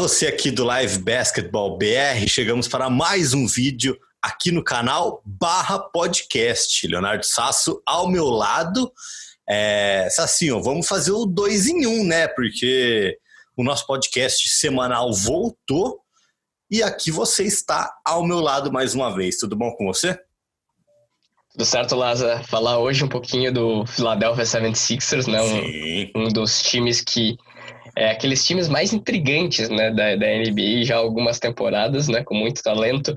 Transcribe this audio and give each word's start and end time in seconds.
Você 0.00 0.28
aqui 0.28 0.50
do 0.50 0.64
Live 0.64 0.96
Basketball 1.00 1.76
BR. 1.76 2.26
Chegamos 2.26 2.66
para 2.66 2.88
mais 2.88 3.34
um 3.34 3.46
vídeo 3.46 3.98
aqui 4.22 4.50
no 4.50 4.64
canal 4.64 5.20
barra 5.26 5.78
podcast. 5.78 6.86
Leonardo 6.88 7.26
Sasso 7.26 7.82
ao 7.84 8.08
meu 8.08 8.24
lado. 8.24 8.90
É, 9.46 10.08
Sassinho, 10.10 10.62
vamos 10.62 10.88
fazer 10.88 11.12
o 11.12 11.26
dois 11.26 11.66
em 11.66 11.86
um, 11.86 12.02
né? 12.02 12.26
Porque 12.28 13.18
o 13.54 13.62
nosso 13.62 13.86
podcast 13.86 14.48
semanal 14.48 15.12
voltou 15.12 16.00
e 16.70 16.82
aqui 16.82 17.10
você 17.10 17.44
está 17.44 17.94
ao 18.02 18.26
meu 18.26 18.40
lado 18.40 18.72
mais 18.72 18.94
uma 18.94 19.14
vez. 19.14 19.36
Tudo 19.36 19.54
bom 19.54 19.70
com 19.72 19.84
você? 19.84 20.18
Tudo 21.52 21.66
certo, 21.66 21.94
Laza. 21.94 22.42
Falar 22.48 22.78
hoje 22.78 23.04
um 23.04 23.08
pouquinho 23.08 23.52
do 23.52 23.84
Philadelphia 23.84 24.44
76ers, 24.44 25.26
né? 25.26 25.42
Um, 25.42 26.22
um 26.24 26.28
dos 26.28 26.62
times 26.62 27.02
que 27.02 27.36
é 27.96 28.10
aqueles 28.10 28.44
times 28.44 28.68
mais 28.68 28.92
intrigantes 28.92 29.68
né, 29.68 29.90
da, 29.90 30.16
da 30.16 30.26
NBA 30.26 30.84
já 30.84 30.96
há 30.96 30.98
algumas 30.98 31.38
temporadas, 31.38 32.08
né, 32.08 32.22
com 32.22 32.34
muito 32.34 32.62
talento, 32.62 33.14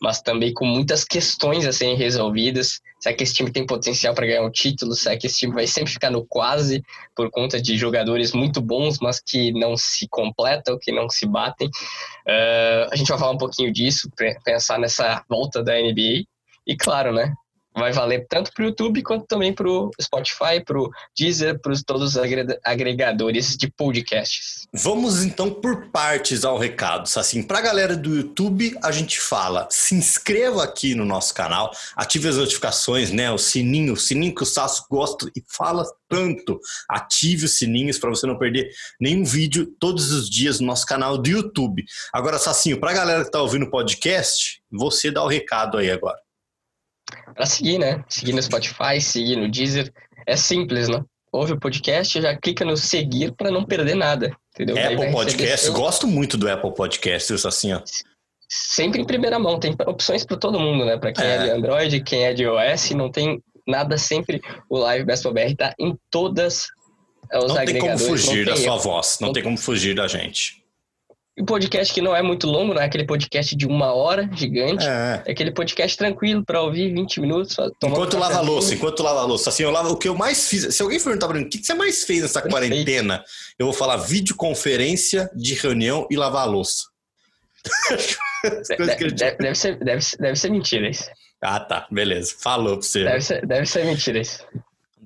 mas 0.00 0.20
também 0.20 0.52
com 0.52 0.64
muitas 0.64 1.04
questões 1.04 1.66
a 1.66 1.72
serem 1.72 1.96
resolvidas. 1.96 2.80
Será 2.98 3.14
que 3.14 3.22
esse 3.22 3.34
time 3.34 3.50
tem 3.50 3.66
potencial 3.66 4.14
para 4.14 4.26
ganhar 4.26 4.42
um 4.42 4.50
título? 4.50 4.94
Será 4.94 5.16
que 5.16 5.26
esse 5.26 5.38
time 5.38 5.54
vai 5.54 5.66
sempre 5.66 5.92
ficar 5.92 6.10
no 6.10 6.24
quase 6.26 6.82
por 7.16 7.30
conta 7.30 7.60
de 7.60 7.76
jogadores 7.76 8.32
muito 8.32 8.60
bons, 8.60 8.98
mas 9.00 9.20
que 9.20 9.52
não 9.52 9.76
se 9.76 10.06
completam, 10.08 10.78
que 10.80 10.92
não 10.92 11.08
se 11.08 11.26
batem? 11.26 11.68
Uh, 11.68 12.92
a 12.92 12.96
gente 12.96 13.08
vai 13.08 13.18
falar 13.18 13.32
um 13.32 13.38
pouquinho 13.38 13.72
disso, 13.72 14.10
pensar 14.44 14.78
nessa 14.78 15.24
volta 15.28 15.62
da 15.62 15.72
NBA. 15.74 16.24
E 16.66 16.76
claro, 16.76 17.12
né, 17.12 17.32
vai 17.74 17.92
valer 17.92 18.26
tanto 18.28 18.52
para 18.52 18.64
o 18.64 18.68
YouTube 18.68 19.02
quanto 19.02 19.26
também 19.26 19.52
para 19.52 19.68
o 19.68 19.90
Spotify, 20.00 20.62
para 20.64 20.78
o 20.78 20.90
Deezer, 21.16 21.60
para 21.60 21.72
todos 21.86 22.16
os 22.16 22.22
agregadores 22.64 23.56
de 23.56 23.70
podcasts. 23.70 24.66
Vamos 24.72 25.24
então 25.24 25.52
por 25.52 25.88
partes 25.90 26.44
ao 26.44 26.58
recado. 26.58 27.08
Assim, 27.16 27.42
para 27.42 27.58
a 27.58 27.62
galera 27.62 27.96
do 27.96 28.14
YouTube, 28.16 28.76
a 28.82 28.90
gente 28.90 29.20
fala: 29.20 29.68
se 29.70 29.94
inscreva 29.94 30.64
aqui 30.64 30.94
no 30.94 31.04
nosso 31.04 31.34
canal, 31.34 31.70
ative 31.96 32.28
as 32.28 32.36
notificações, 32.36 33.10
né? 33.10 33.30
O 33.30 33.38
sininho, 33.38 33.94
o 33.94 33.96
sininho 33.96 34.34
que 34.34 34.42
o 34.42 34.46
Sasso 34.46 34.84
gosta 34.90 35.30
e 35.36 35.42
fala 35.46 35.84
tanto. 36.08 36.60
Ative 36.88 37.46
os 37.46 37.56
sininhos 37.56 37.98
para 37.98 38.10
você 38.10 38.26
não 38.26 38.38
perder 38.38 38.70
nenhum 39.00 39.24
vídeo 39.24 39.66
todos 39.78 40.10
os 40.12 40.28
dias 40.28 40.60
no 40.60 40.66
nosso 40.66 40.86
canal 40.86 41.16
do 41.16 41.28
YouTube. 41.28 41.84
Agora, 42.12 42.38
Sassinho, 42.38 42.80
para 42.80 42.90
a 42.90 42.94
galera 42.94 43.20
que 43.22 43.28
está 43.28 43.40
ouvindo 43.40 43.66
o 43.66 43.70
podcast, 43.70 44.60
você 44.70 45.10
dá 45.10 45.22
o 45.22 45.28
recado 45.28 45.78
aí 45.78 45.90
agora 45.90 46.18
para 47.34 47.46
seguir, 47.46 47.78
né? 47.78 48.04
Seguir 48.08 48.32
no 48.32 48.42
Spotify, 48.42 49.00
seguir 49.00 49.36
no 49.36 49.50
Deezer. 49.50 49.92
É 50.26 50.36
simples, 50.36 50.88
né? 50.88 51.02
Ouve 51.32 51.52
o 51.52 51.60
podcast, 51.60 52.20
já 52.20 52.36
clica 52.36 52.64
no 52.64 52.76
seguir 52.76 53.32
para 53.32 53.50
não 53.50 53.64
perder 53.64 53.94
nada, 53.94 54.36
entendeu? 54.52 54.76
Apple 54.76 55.12
Podcast, 55.12 55.66
seu... 55.66 55.72
gosto 55.72 56.06
muito 56.06 56.36
do 56.36 56.50
Apple 56.50 56.74
Podcast, 56.74 57.32
assim, 57.46 57.72
ó. 57.72 57.80
Sempre 58.48 59.00
em 59.00 59.04
primeira 59.04 59.38
mão, 59.38 59.60
tem 59.60 59.76
opções 59.86 60.24
para 60.24 60.36
todo 60.36 60.58
mundo, 60.58 60.84
né? 60.84 60.98
Para 60.98 61.12
quem 61.12 61.24
é. 61.24 61.36
é. 61.36 61.42
de 61.44 61.50
Android, 61.50 62.02
quem 62.02 62.24
é 62.24 62.34
de 62.34 62.42
iOS, 62.42 62.90
não 62.90 63.10
tem 63.10 63.40
nada 63.64 63.96
sempre. 63.96 64.40
O 64.68 64.76
Live 64.78 65.04
Best 65.04 65.24
BR 65.30 65.54
tá 65.56 65.72
em 65.78 65.96
todas 66.10 66.66
os 67.32 67.54
não 67.54 67.64
tem 67.64 67.78
como 67.78 67.98
fugir 67.98 68.44
da 68.44 68.56
sua 68.56 68.76
voz, 68.76 69.18
não, 69.20 69.28
não 69.28 69.32
tem 69.32 69.42
como 69.42 69.56
fugir 69.56 69.94
da 69.94 70.08
gente. 70.08 70.60
Um 71.40 71.44
podcast 71.46 71.94
que 71.94 72.02
não 72.02 72.14
é 72.14 72.22
muito 72.22 72.46
longo, 72.46 72.74
não 72.74 72.82
é 72.82 72.84
aquele 72.84 73.06
podcast 73.06 73.56
de 73.56 73.66
uma 73.66 73.94
hora 73.94 74.28
gigante. 74.34 74.86
É, 74.86 75.22
é 75.24 75.32
aquele 75.32 75.50
podcast 75.50 75.96
tranquilo 75.96 76.44
para 76.44 76.60
ouvir 76.60 76.92
20 76.92 77.18
minutos. 77.18 77.56
Enquanto 77.82 78.18
lava 78.18 78.36
a 78.36 78.40
louça, 78.42 78.74
enquanto 78.74 79.02
lava 79.02 79.20
a 79.20 79.24
louça. 79.24 79.48
Assim, 79.48 79.62
eu 79.62 79.70
lavo, 79.70 79.90
o 79.90 79.96
que 79.96 80.06
eu 80.06 80.14
mais 80.14 80.48
fiz. 80.48 80.74
Se 80.74 80.82
alguém 80.82 81.00
perguntar 81.00 81.28
para 81.28 81.38
mim 81.38 81.46
o 81.46 81.48
que 81.48 81.64
você 81.64 81.72
mais 81.72 82.04
fez 82.04 82.20
nessa 82.20 82.42
Perfeito. 82.42 82.54
quarentena, 82.54 83.24
eu 83.58 83.64
vou 83.64 83.74
falar 83.74 83.96
videoconferência 83.96 85.30
de 85.34 85.54
reunião 85.54 86.06
e 86.10 86.16
lavar 86.16 86.42
a 86.42 86.50
louça. 86.50 86.84
deve, 88.78 89.10
deve, 89.10 89.36
deve, 89.38 89.54
ser, 89.54 89.78
deve, 89.78 90.04
deve 90.18 90.36
ser 90.36 90.50
mentira 90.50 90.90
isso. 90.90 91.10
Ah, 91.42 91.58
tá. 91.58 91.86
Beleza. 91.90 92.34
Falou 92.38 92.76
pra 92.76 92.86
você. 92.86 93.04
Deve 93.04 93.20
ser, 93.22 93.46
deve 93.46 93.66
ser 93.66 93.86
mentira 93.86 94.18
isso. 94.18 94.44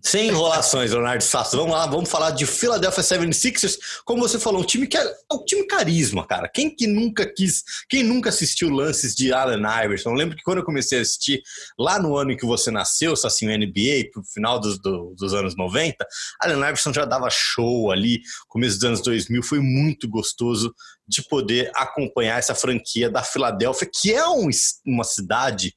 Sem 0.07 0.29
enrolações, 0.29 0.91
Leonardo 0.91 1.25
Sasso. 1.25 1.57
Vamos 1.57 1.73
lá, 1.73 1.87
vamos 1.87 2.11
falar 2.11 2.33
de 2.33 2.45
Philadelphia 2.45 3.03
76ers. 3.03 3.79
Como 4.05 4.21
você 4.21 4.39
falou, 4.39 4.61
um 4.61 4.65
time 4.65 4.87
que 4.87 4.99
é, 4.99 5.03
é 5.03 5.35
um 5.35 5.43
time 5.43 5.67
carisma, 5.67 6.27
cara. 6.27 6.47
Quem 6.47 6.69
que 6.69 6.87
nunca 6.87 7.25
quis, 7.25 7.65
quem 7.89 8.03
nunca 8.03 8.29
assistiu 8.29 8.69
lances 8.69 9.15
de 9.15 9.33
Allen 9.33 9.63
Iverson? 9.85 10.11
Eu 10.11 10.15
lembro 10.15 10.37
que 10.37 10.43
quando 10.43 10.59
eu 10.59 10.65
comecei 10.65 10.99
a 10.99 11.03
assistir, 11.03 11.43
lá 11.79 11.99
no 11.99 12.19
ano 12.19 12.33
em 12.33 12.37
que 12.37 12.45
você 12.45 12.71
nasceu, 12.71 13.15
assim, 13.15 13.49
o 13.49 13.59
NBA, 13.59 14.11
pro 14.13 14.23
final 14.23 14.61
dos, 14.61 14.79
do, 14.79 15.15
dos 15.17 15.33
anos 15.33 15.57
90, 15.57 16.07
Allen 16.43 16.59
Iverson 16.59 16.93
já 16.93 17.07
dava 17.07 17.31
show 17.31 17.91
ali, 17.91 18.21
começo 18.47 18.75
dos 18.77 18.85
anos 18.85 19.01
2000, 19.01 19.43
foi 19.43 19.61
muito 19.61 20.07
gostoso 20.07 20.75
de 21.09 21.23
poder 21.23 21.71
acompanhar 21.75 22.39
essa 22.39 22.55
franquia 22.55 23.09
da 23.09 23.23
Filadélfia, 23.23 23.89
que 23.91 24.13
é 24.13 24.29
um, 24.29 24.51
uma 24.87 25.05
cidade 25.05 25.75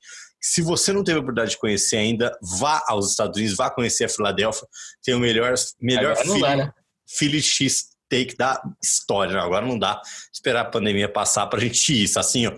se 0.49 0.61
você 0.61 0.93
não 0.93 1.03
teve 1.03 1.17
a 1.17 1.21
oportunidade 1.21 1.51
de 1.51 1.57
conhecer 1.57 1.97
ainda, 1.97 2.31
vá 2.41 2.81
aos 2.87 3.09
Estados 3.09 3.37
Unidos, 3.37 3.57
vá 3.57 3.69
conhecer 3.69 4.05
a 4.05 4.09
Filadélfia. 4.09 4.65
Tem 5.03 5.13
o 5.13 5.19
melhor, 5.19 5.53
melhor 5.81 6.15
Philly, 6.15 6.41
dá, 6.41 6.55
né? 6.55 6.71
Philly 7.05 7.41
X 7.41 7.89
take 8.09 8.37
da 8.37 8.61
história. 8.81 9.37
Agora 9.41 9.65
não 9.65 9.77
dá 9.77 10.01
esperar 10.33 10.61
a 10.61 10.69
pandemia 10.69 11.11
passar 11.11 11.47
para 11.47 11.59
a 11.59 11.61
gente 11.61 11.93
ir 11.93 12.03
isso, 12.03 12.17
assim, 12.17 12.47
ó. 12.47 12.53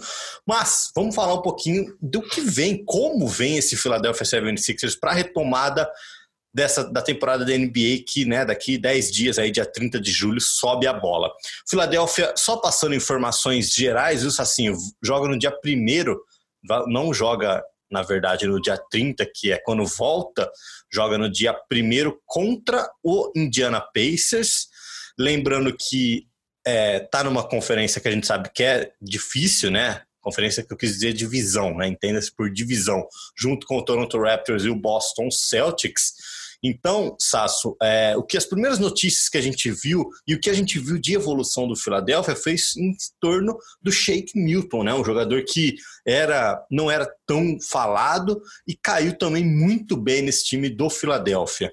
Mas 0.45 0.91
vamos 0.95 1.15
falar 1.15 1.33
um 1.33 1.41
pouquinho 1.41 1.97
do 1.99 2.21
que 2.21 2.41
vem, 2.41 2.85
como 2.85 3.27
vem 3.27 3.57
esse 3.57 3.75
Philadelphia 3.75 4.23
76ers 4.23 4.95
para 4.99 5.09
a 5.09 5.15
retomada 5.15 5.89
dessa 6.53 6.83
da 6.83 7.01
temporada 7.01 7.43
da 7.43 7.57
NBA 7.57 8.03
que, 8.07 8.25
né, 8.25 8.45
daqui 8.45 8.77
10 8.77 9.11
dias 9.11 9.39
aí 9.39 9.51
dia 9.51 9.65
30 9.65 9.99
de 9.99 10.11
julho 10.11 10.39
sobe 10.39 10.85
a 10.85 10.93
bola. 10.93 11.31
Filadélfia, 11.67 12.33
só 12.37 12.57
passando 12.57 12.93
informações 12.93 13.71
gerais, 13.71 14.21
viu, 14.21 14.31
assim, 14.37 14.71
joga 15.03 15.27
no 15.27 15.39
dia 15.39 15.51
1 15.65 16.15
não 16.87 17.11
joga 17.13 17.63
na 17.91 18.01
verdade, 18.01 18.47
no 18.47 18.61
dia 18.61 18.77
30, 18.77 19.25
que 19.33 19.51
é 19.51 19.57
quando 19.57 19.85
volta, 19.85 20.49
joga 20.91 21.17
no 21.17 21.29
dia 21.29 21.53
1 21.71 22.17
contra 22.25 22.89
o 23.03 23.31
Indiana 23.35 23.81
Pacers. 23.81 24.67
Lembrando 25.17 25.75
que 25.75 26.27
é, 26.65 26.99
tá 26.99 27.23
numa 27.23 27.47
conferência 27.47 27.99
que 27.99 28.07
a 28.07 28.11
gente 28.11 28.27
sabe 28.27 28.51
que 28.53 28.63
é 28.63 28.91
difícil, 29.01 29.71
né? 29.71 30.03
Conferência 30.21 30.63
que 30.63 30.71
eu 30.71 30.77
quis 30.77 30.93
dizer 30.93 31.13
divisão, 31.13 31.75
né? 31.75 31.87
Entenda-se 31.87 32.33
por 32.35 32.51
divisão, 32.51 33.07
junto 33.37 33.65
com 33.65 33.77
o 33.77 33.83
Toronto 33.83 34.19
Raptors 34.21 34.65
e 34.65 34.69
o 34.69 34.75
Boston 34.75 35.31
Celtics. 35.31 36.13
Então, 36.63 37.15
Sasso, 37.17 37.75
é, 37.81 38.15
o 38.17 38.23
que 38.23 38.37
as 38.37 38.45
primeiras 38.45 38.79
notícias 38.79 39.29
que 39.29 39.37
a 39.37 39.41
gente 39.41 39.71
viu 39.71 40.09
e 40.27 40.35
o 40.35 40.39
que 40.39 40.49
a 40.49 40.53
gente 40.53 40.77
viu 40.77 40.99
de 40.99 41.15
evolução 41.15 41.67
do 41.67 41.75
Philadelphia 41.75 42.35
foi 42.35 42.55
em 42.77 42.93
torno 43.19 43.57
do 43.81 43.91
Shake 43.91 44.37
Milton, 44.37 44.83
né? 44.83 44.93
Um 44.93 45.05
jogador 45.05 45.43
que 45.45 45.75
era 46.05 46.61
não 46.69 46.91
era 46.91 47.09
tão 47.25 47.57
falado 47.61 48.41
e 48.67 48.75
caiu 48.75 49.17
também 49.17 49.45
muito 49.45 49.95
bem 49.95 50.21
nesse 50.21 50.45
time 50.45 50.69
do 50.69 50.89
Philadelphia. 50.89 51.71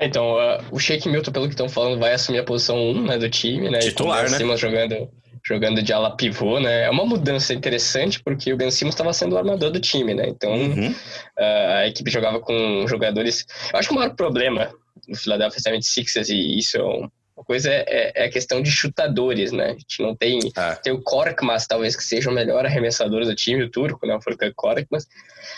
Então, 0.00 0.34
uh, 0.34 0.62
o 0.70 0.78
Shake 0.78 1.08
Milton, 1.08 1.32
pelo 1.32 1.46
que 1.46 1.54
estão 1.54 1.68
falando, 1.68 1.98
vai 1.98 2.12
assumir 2.12 2.38
a 2.38 2.44
posição 2.44 2.76
1 2.76 3.04
né, 3.04 3.18
do 3.18 3.30
time, 3.30 3.70
né? 3.70 3.78
Titular, 3.78 4.30
né? 4.30 4.56
jogando 4.56 5.08
jogando 5.46 5.82
de 5.82 5.92
ala 5.92 6.16
pivô, 6.16 6.58
né? 6.58 6.84
É 6.84 6.90
uma 6.90 7.04
mudança 7.04 7.52
interessante 7.52 8.22
porque 8.22 8.52
o 8.52 8.56
Ben 8.56 8.70
Simmons 8.70 8.94
estava 8.94 9.12
sendo 9.12 9.34
o 9.34 9.38
armador 9.38 9.70
do 9.70 9.80
time, 9.80 10.14
né? 10.14 10.26
Então 10.28 10.52
uhum. 10.52 10.94
a 11.36 11.86
equipe 11.86 12.10
jogava 12.10 12.40
com 12.40 12.86
jogadores. 12.88 13.44
Eu 13.72 13.78
acho 13.78 13.88
que 13.88 13.94
o 13.94 13.98
maior 13.98 14.14
problema 14.14 14.72
no 15.06 15.16
Philadelphia 15.16 15.60
76ers 15.60 16.30
e 16.30 16.58
isso 16.58 16.78
é 16.78 16.82
uma 16.82 17.44
coisa 17.44 17.70
é, 17.70 18.12
é, 18.14 18.24
a 18.24 18.30
questão 18.30 18.62
de 18.62 18.70
chutadores, 18.70 19.52
né? 19.52 19.66
A 19.66 19.72
gente 19.72 20.00
não 20.02 20.16
tem 20.16 20.38
ah. 20.56 20.76
tem 20.76 20.92
o 20.92 21.02
Korkmaz 21.02 21.66
talvez 21.66 21.94
que 21.94 22.04
seja 22.04 22.30
o 22.30 22.34
melhor 22.34 22.64
arremessador 22.64 23.24
do 23.24 23.34
time, 23.34 23.64
o 23.64 23.70
turco, 23.70 24.06
né? 24.06 24.16
O 24.16 24.22
Furkan 24.22 24.50
Korkmaz. 24.56 25.06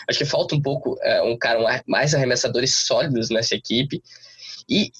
Acho 0.09 0.19
que 0.19 0.25
falta 0.25 0.53
um 0.53 0.61
pouco 0.61 0.97
é, 1.01 1.21
um 1.21 1.37
cara 1.37 1.59
um, 1.59 1.79
mais 1.87 2.13
arremessadores 2.13 2.75
sólidos 2.75 3.29
nessa 3.29 3.55
equipe 3.55 4.01
e 4.67 4.91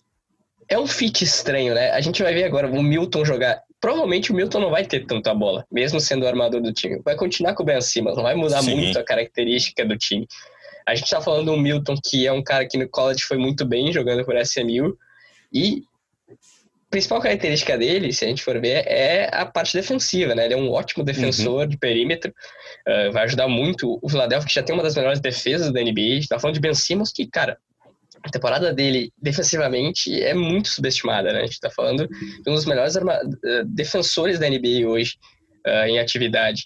é 0.69 0.77
um 0.77 0.87
fit 0.87 1.23
estranho, 1.23 1.73
né? 1.73 1.91
A 1.91 1.99
gente 1.99 2.23
vai 2.23 2.33
ver 2.33 2.43
agora 2.45 2.67
o 2.67 2.83
Milton 2.83 3.25
jogar 3.25 3.61
provavelmente 3.79 4.31
o 4.31 4.35
Milton 4.35 4.59
não 4.59 4.69
vai 4.69 4.85
ter 4.85 5.05
tanta 5.05 5.33
bola, 5.33 5.65
mesmo 5.71 5.99
sendo 5.99 6.23
o 6.23 6.27
armador 6.27 6.61
do 6.61 6.73
time. 6.73 7.01
Vai 7.03 7.15
continuar 7.15 7.53
com 7.53 7.63
o 7.63 7.65
Ben 7.65 7.79
Simmons, 7.81 8.15
não 8.15 8.23
vai 8.23 8.35
mudar 8.35 8.61
Sim. 8.61 8.75
muito 8.75 8.97
a 8.97 9.03
característica 9.03 9.85
do 9.85 9.97
time. 9.97 10.27
A 10.85 10.95
gente 10.95 11.09
tá 11.09 11.21
falando 11.21 11.51
do 11.51 11.57
Milton, 11.57 11.95
que 12.03 12.25
é 12.25 12.31
um 12.31 12.43
cara 12.43 12.67
que 12.67 12.77
no 12.77 12.87
college 12.87 13.23
foi 13.23 13.37
muito 13.37 13.65
bem 13.65 13.91
jogando 13.91 14.23
por 14.25 14.35
SMU, 14.37 14.97
e 15.53 15.83
a 16.29 16.89
principal 16.89 17.21
característica 17.21 17.77
dele, 17.77 18.13
se 18.13 18.23
a 18.23 18.27
gente 18.29 18.41
for 18.41 18.59
ver, 18.59 18.85
é 18.87 19.29
a 19.33 19.45
parte 19.45 19.75
defensiva, 19.75 20.33
né? 20.33 20.45
Ele 20.45 20.53
é 20.53 20.57
um 20.57 20.71
ótimo 20.71 21.03
defensor 21.03 21.61
uhum. 21.61 21.67
de 21.67 21.77
perímetro, 21.77 22.33
uh, 22.87 23.11
vai 23.11 23.25
ajudar 23.25 23.49
muito 23.49 23.99
o 24.01 24.09
Philadelphia, 24.09 24.47
que 24.47 24.55
já 24.55 24.63
tem 24.63 24.73
uma 24.73 24.83
das 24.83 24.95
melhores 24.95 25.19
defesas 25.19 25.71
da 25.73 25.81
NBA. 25.81 26.01
A 26.01 26.15
gente 26.15 26.27
tá 26.29 26.39
falando 26.39 26.55
de 26.55 26.61
Ben 26.61 26.73
Simmons, 26.73 27.11
que, 27.11 27.27
cara, 27.27 27.57
a 28.23 28.29
temporada 28.29 28.73
dele 28.73 29.11
defensivamente 29.21 30.21
é 30.21 30.33
muito 30.33 30.69
subestimada, 30.69 31.31
né? 31.31 31.39
A 31.39 31.45
gente 31.45 31.53
está 31.53 31.69
falando 31.69 32.07
de 32.07 32.49
um 32.49 32.53
dos 32.53 32.65
melhores 32.65 32.95
eh, 32.95 33.63
defensores 33.65 34.39
da 34.39 34.49
NBA 34.49 34.87
hoje 34.87 35.17
uh, 35.65 35.87
em 35.87 35.99
atividade. 35.99 36.65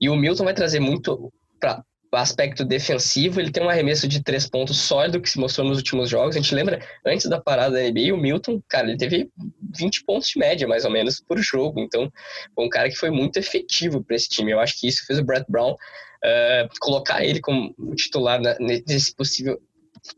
E 0.00 0.08
o 0.08 0.16
Milton 0.16 0.44
vai 0.44 0.54
trazer 0.54 0.80
muito 0.80 1.32
para 1.58 1.82
aspecto 2.12 2.64
defensivo, 2.64 3.40
ele 3.40 3.52
tem 3.52 3.62
um 3.62 3.68
arremesso 3.68 4.08
de 4.08 4.22
três 4.22 4.48
pontos 4.48 4.78
sólido 4.78 5.20
que 5.20 5.30
se 5.30 5.38
mostrou 5.38 5.66
nos 5.66 5.78
últimos 5.78 6.10
jogos. 6.10 6.34
A 6.34 6.40
gente 6.40 6.54
lembra, 6.54 6.84
antes 7.06 7.28
da 7.28 7.40
parada 7.40 7.76
da 7.76 7.88
NBA, 7.88 8.12
o 8.12 8.16
Milton, 8.16 8.60
cara, 8.68 8.88
ele 8.88 8.96
teve 8.96 9.30
20 9.76 10.04
pontos 10.04 10.28
de 10.28 10.38
média, 10.38 10.66
mais 10.66 10.84
ou 10.84 10.90
menos, 10.90 11.20
por 11.20 11.38
jogo. 11.38 11.80
Então, 11.80 12.10
foi 12.54 12.64
um 12.64 12.68
cara 12.68 12.88
que 12.88 12.96
foi 12.96 13.10
muito 13.10 13.36
efetivo 13.36 14.02
para 14.02 14.16
esse 14.16 14.28
time. 14.28 14.50
Eu 14.50 14.58
acho 14.58 14.80
que 14.80 14.88
isso 14.88 15.06
fez 15.06 15.20
o 15.20 15.24
Brett 15.24 15.44
Brown 15.48 15.72
uh, 15.72 16.68
colocar 16.80 17.24
ele 17.24 17.40
como 17.40 17.74
titular 17.94 18.40
nesse 18.58 19.14
possível 19.14 19.60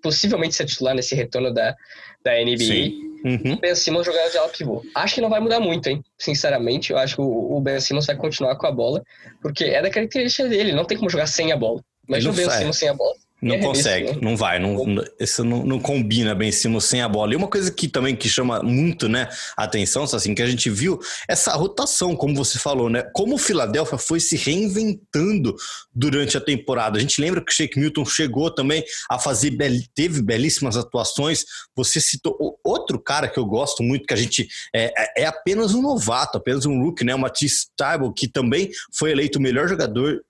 possivelmente 0.03 0.55
ser 0.55 0.67
titular 0.67 0.95
nesse 0.95 1.15
retorno 1.15 1.53
da, 1.53 1.77
da 2.25 2.33
NBA. 2.33 3.13
Uhum. 3.25 3.57
Ben 3.57 3.75
Simmons 3.75 4.05
jogando 4.05 4.31
de 4.31 4.39
ala 4.39 4.49
pivô. 4.49 4.83
Acho 4.95 5.15
que 5.15 5.21
não 5.21 5.31
vai 5.31 5.41
mudar 5.41 5.61
muito, 5.61 5.89
hein? 5.89 6.03
Sinceramente, 6.19 6.91
eu 6.91 6.99
acho 6.99 7.17
que 7.17 7.21
o, 7.21 7.57
o 7.57 7.61
Ben 7.61 7.81
Simmons 7.81 8.07
vai 8.07 8.17
continuar 8.17 8.57
com 8.57 8.67
a 8.67 8.73
bola, 8.73 9.03
porque 9.41 9.65
é 9.65 9.81
da 9.81 9.91
característica 9.91 10.49
dele, 10.49 10.73
não 10.73 10.85
tem 10.85 10.99
como 10.99 11.11
jogar 11.11 11.27
sem 11.27 11.53
a 11.53 11.57
bola. 11.57 11.83
Mas 12.09 12.27
o 12.27 12.33
Ben 12.33 12.51
Simmons 12.51 12.77
sem 12.77 12.89
a 12.89 12.95
bola. 12.95 13.15
Não 13.43 13.59
consegue, 13.59 14.13
né? 14.13 14.19
não 14.23 14.37
vai, 14.37 14.61
não, 14.61 14.77
isso 15.19 15.43
não, 15.43 15.65
não, 15.65 15.81
combina 15.81 16.33
bem 16.33 16.53
cima 16.53 16.81
sem 16.81 17.03
a 17.03 17.09
bola. 17.09 17.33
E 17.33 17.37
uma 17.37 17.49
coisa 17.49 17.73
que 17.73 17.89
também 17.89 18.15
que 18.15 18.29
chama 18.29 18.63
muito, 18.63 19.09
né, 19.09 19.29
a 19.57 19.65
atenção, 19.65 20.05
assim, 20.05 20.33
que 20.33 20.43
a 20.43 20.47
gente 20.47 20.71
viu, 20.71 21.01
essa 21.29 21.53
rotação, 21.55 22.15
como 22.15 22.37
você 22.37 22.57
falou, 22.61 22.89
né, 22.89 23.03
como 23.13 23.35
o 23.35 23.39
Philadelphia 23.39 23.99
foi 23.99 24.21
se 24.21 24.37
reinventando 24.37 25.57
durante 25.93 26.37
a 26.37 26.41
temporada. 26.41 26.97
A 26.97 27.01
gente 27.01 27.21
lembra 27.21 27.45
que 27.45 27.51
o 27.51 27.55
Shake 27.55 27.81
Milton 27.81 28.05
chegou 28.05 28.49
também 28.49 28.85
a 29.11 29.19
fazer, 29.19 29.51
teve 29.93 30.23
belíssimas 30.23 30.77
atuações. 30.77 31.45
Você 31.75 32.01
citou 32.01 32.37
outro 32.65 32.97
cara 33.01 33.27
que 33.27 33.41
eu 33.41 33.45
gosto 33.45 33.83
muito, 33.83 34.07
que 34.07 34.15
a 34.15 34.17
gente 34.17 34.47
é, 34.73 34.93
é, 34.97 35.23
é 35.23 35.27
apenas 35.27 35.75
um 35.75 35.83
novato, 35.83 36.39
apenas 36.39 36.65
um 36.65 36.81
rookie, 36.81 37.05
né, 37.05 37.13
o 37.13 37.19
Matisse 37.19 37.67
Tybalt, 37.77 38.15
que 38.17 38.29
também 38.29 38.71
foi 38.97 39.11
eleito 39.11 39.41
o 39.41 39.43
melhor 39.43 39.69
jogador 39.69 40.23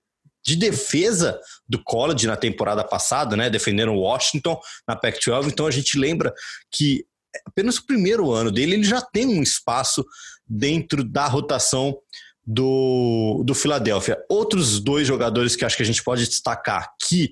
de 0.45 0.55
defesa 0.55 1.39
do 1.67 1.81
college 1.83 2.27
na 2.27 2.35
temporada 2.35 2.83
passada, 2.83 3.35
né? 3.35 3.49
Defendendo 3.49 3.93
Washington 3.93 4.59
na 4.87 4.95
Pac-12. 4.95 5.47
Então 5.47 5.65
a 5.65 5.71
gente 5.71 5.97
lembra 5.97 6.33
que 6.71 7.05
apenas 7.47 7.77
o 7.77 7.85
primeiro 7.85 8.31
ano 8.31 8.51
dele 8.51 8.75
ele 8.75 8.83
já 8.83 9.01
tem 9.01 9.25
um 9.25 9.41
espaço 9.41 10.05
dentro 10.47 11.03
da 11.03 11.27
rotação 11.27 11.97
do, 12.45 13.41
do 13.45 13.55
Philadelphia. 13.55 14.21
Outros 14.29 14.79
dois 14.79 15.07
jogadores 15.07 15.55
que 15.55 15.63
acho 15.63 15.77
que 15.77 15.83
a 15.83 15.85
gente 15.85 16.03
pode 16.03 16.27
destacar 16.27 16.89
que 17.01 17.31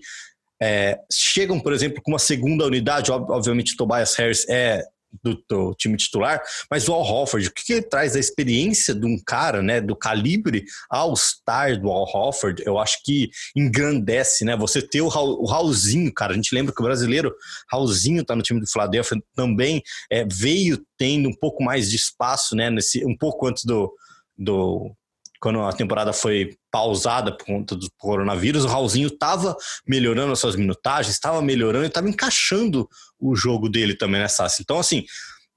é, 0.62 0.98
chegam, 1.12 1.60
por 1.60 1.74
exemplo, 1.74 2.02
com 2.02 2.12
uma 2.12 2.20
segunda 2.20 2.66
unidade, 2.66 3.12
obviamente 3.12 3.76
Tobias 3.76 4.16
Harris 4.16 4.48
é 4.48 4.84
do, 5.24 5.44
do, 5.50 5.76
time 5.76 5.98
titular, 5.98 6.42
mas 6.70 6.88
o 6.88 6.94
Al 6.94 7.02
Hofford, 7.02 7.48
o 7.48 7.54
que, 7.54 7.64
que, 7.66 7.74
ele 7.74 7.82
traz 7.82 8.14
da 8.14 8.20
experiência 8.20 8.94
de 8.94 9.06
um 9.06 9.18
cara, 9.26 9.62
né, 9.62 9.82
do 9.82 9.96
calibre 9.96 10.64
All-Star 10.90 11.80
do 11.80 11.90
Al 11.90 12.04
Hofford, 12.04 12.64
eu 12.66 12.78
acho 12.78 12.98
que 13.04 13.30
engrandece, 13.56 14.46
né, 14.46 14.56
você 14.56 14.82
ter 14.82 15.02
o, 15.02 15.08
Raul, 15.08 15.42
o 15.42 15.46
Raulzinho, 15.46 16.14
cara, 16.14 16.34
a 16.34 16.36
gente 16.36 16.54
lembra 16.54 16.74
que 16.74 16.82
o 16.82 16.86
brasileiro 16.86 17.34
Raulzinho 17.70 18.24
tá 18.24 18.36
no 18.36 18.42
time 18.42 18.60
do 18.60 18.68
Philadelphia, 18.68 19.22
também 19.36 19.82
é, 20.10 20.26
veio 20.26 20.82
tendo 20.98 21.30
um 21.30 21.36
pouco 21.36 21.64
mais 21.64 21.90
de 21.90 21.96
espaço, 21.96 22.56
né, 22.56 22.70
nesse, 22.70 23.06
um 23.06 23.16
pouco 23.18 23.48
antes 23.48 23.66
do, 23.66 23.94
do 24.38 24.96
quando 25.42 25.62
a 25.62 25.74
temporada 25.74 26.14
foi 26.14 26.56
pausada 26.72 27.36
por 27.36 27.46
conta 27.46 27.76
do 27.76 27.88
coronavírus, 27.98 28.64
o 28.64 28.68
Raulzinho 28.68 29.10
estava 29.10 29.56
melhorando 29.86 30.32
as 30.32 30.40
suas 30.40 30.56
minutagens, 30.56 31.14
estava 31.14 31.42
melhorando 31.42 31.86
e 31.86 31.88
estava 31.88 32.10
encaixando 32.10 32.88
o 33.20 33.36
jogo 33.36 33.70
dele 33.70 33.96
também 33.96 34.22
nessa. 34.22 34.48
Então, 34.60 34.80
assim, 34.80 35.04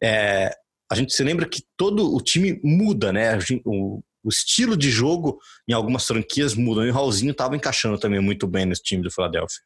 é, 0.02 0.54
a 0.90 0.94
gente 0.94 1.14
se 1.14 1.22
lembra 1.22 1.48
que 1.48 1.62
todo 1.76 2.14
o 2.14 2.20
time 2.20 2.60
muda, 2.62 3.12
né? 3.12 3.38
O, 3.64 4.02
o 4.24 4.28
estilo 4.28 4.76
de 4.76 4.90
jogo 4.90 5.38
em 5.68 5.72
algumas 5.72 6.06
franquias 6.06 6.54
muda. 6.54 6.84
E 6.84 6.90
o 6.90 6.92
Raulzinho 6.92 7.32
estava 7.32 7.56
encaixando 7.56 7.98
também 7.98 8.20
muito 8.20 8.46
bem 8.46 8.66
nesse 8.66 8.82
time 8.82 9.02
do 9.02 9.10
Philadelphia. 9.10 9.60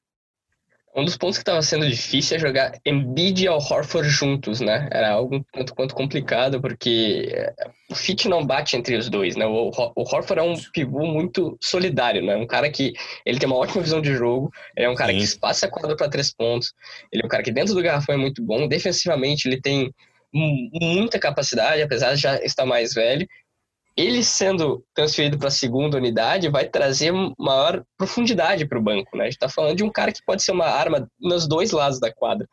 Um 0.97 1.05
dos 1.05 1.17
pontos 1.17 1.37
que 1.37 1.43
estava 1.43 1.63
sendo 1.63 1.89
difícil 1.89 2.37
é 2.37 2.41
jogar 2.41 2.73
Embiid 2.85 3.45
e 3.45 3.49
Al 3.49 3.59
Horford 3.59 4.09
juntos, 4.09 4.61
né? 4.61 4.89
Era 4.91 5.11
algo 5.11 5.45
quanto 5.53 5.75
quanto 5.75 5.95
complicado, 5.95 6.61
porque 6.61 7.29
eh, 7.31 7.55
o 7.91 7.95
fit 7.95 8.29
não 8.29 8.45
bate 8.45 8.77
entre 8.77 8.97
os 8.97 9.09
dois, 9.09 9.37
né? 9.37 9.47
O, 9.47 9.71
o 9.71 10.03
Horford 10.03 10.39
é 10.39 10.43
um 10.43 10.55
pivô 10.73 11.07
muito 11.07 11.57
solidário, 11.61 12.23
né? 12.25 12.37
Um 12.37 12.47
cara 12.47 12.71
que 12.71 12.93
ele 13.25 13.39
tem 13.39 13.47
uma 13.47 13.59
ótima 13.59 13.83
visão 13.83 14.01
de 14.01 14.15
jogo, 14.15 14.51
ele 14.77 14.87
é 14.87 14.91
um 14.91 14.95
cara 14.95 15.13
Sim. 15.13 15.19
que 15.19 15.25
espaça 15.25 15.67
a 15.67 15.71
quadra 15.71 15.97
para 15.97 16.09
três 16.09 16.33
pontos, 16.33 16.73
ele 17.13 17.23
é 17.23 17.27
um 17.27 17.29
cara 17.29 17.43
que 17.43 17.53
dentro 17.53 17.75
do 17.75 17.83
garrafão 17.83 18.15
é 18.15 18.19
muito 18.19 18.43
bom, 18.43 18.67
defensivamente 18.67 19.47
ele 19.47 19.61
tem 19.61 19.93
muita 20.33 21.19
capacidade, 21.19 21.81
apesar 21.83 22.15
de 22.15 22.21
já 22.21 22.37
estar 22.43 22.67
mais 22.67 22.93
velho, 22.93 23.27
ele 23.99 24.23
sendo 24.23 24.85
transferido 24.95 25.37
para 25.37 25.49
a 25.49 25.51
segunda 25.51 25.97
unidade 25.97 26.49
vai 26.49 26.69
trazer 26.69 27.13
maior 27.37 27.83
profundidade 27.97 28.65
para 28.65 28.79
o 28.79 28.83
banco. 28.83 29.17
Né? 29.17 29.25
A 29.25 29.27
gente 29.27 29.35
está 29.35 29.49
falando 29.49 29.77
de 29.77 29.83
um 29.83 29.91
cara 29.91 30.13
que 30.13 30.25
pode 30.25 30.45
ser 30.45 30.53
uma 30.53 30.67
arma 30.67 31.11
nos 31.21 31.49
dois 31.49 31.73
lados 31.73 31.99
da 31.99 32.13
quadra. 32.13 32.49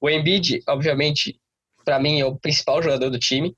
O 0.00 0.08
Embiid, 0.08 0.62
obviamente, 0.66 1.38
para 1.84 2.00
mim 2.00 2.18
é 2.18 2.24
o 2.24 2.34
principal 2.34 2.82
jogador 2.82 3.10
do 3.10 3.18
time. 3.18 3.54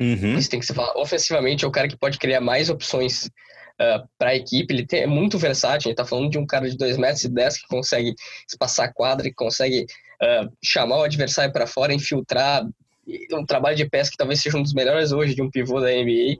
Uhum. 0.00 0.38
Isso 0.38 0.48
tem 0.48 0.58
que 0.58 0.64
se 0.64 0.72
falar. 0.72 0.96
Ofensivamente, 0.96 1.62
é 1.62 1.68
o 1.68 1.70
cara 1.70 1.88
que 1.88 1.96
pode 1.96 2.18
criar 2.18 2.40
mais 2.40 2.70
opções 2.70 3.26
uh, 3.26 3.30
ah, 3.80 4.04
para 4.16 4.30
a 4.30 4.36
equipe. 4.36 4.72
Ele 4.72 4.86
tem, 4.86 5.02
é 5.02 5.06
muito 5.06 5.36
versátil. 5.36 5.88
A 5.88 5.90
gente 5.90 6.00
está 6.00 6.06
falando 6.06 6.30
de 6.30 6.38
um 6.38 6.46
cara 6.46 6.70
de 6.70 6.76
2 6.78 6.96
metros 6.96 7.22
e 7.22 7.28
10 7.28 7.58
que 7.58 7.68
consegue 7.68 8.14
espaçar 8.48 8.88
a 8.88 8.92
quadra, 8.92 9.28
e 9.28 9.34
consegue 9.34 9.84
uh, 10.22 10.50
chamar 10.64 11.00
o 11.00 11.02
adversário 11.02 11.52
para 11.52 11.66
fora, 11.66 11.92
infiltrar. 11.92 12.66
Um 13.32 13.44
trabalho 13.44 13.76
de 13.76 13.88
pesca 13.88 14.12
que 14.12 14.18
talvez 14.18 14.40
seja 14.40 14.56
um 14.56 14.62
dos 14.62 14.72
melhores 14.72 15.12
hoje 15.12 15.34
de 15.34 15.42
um 15.42 15.50
pivô 15.50 15.80
da 15.80 15.88
NBA. 15.88 16.36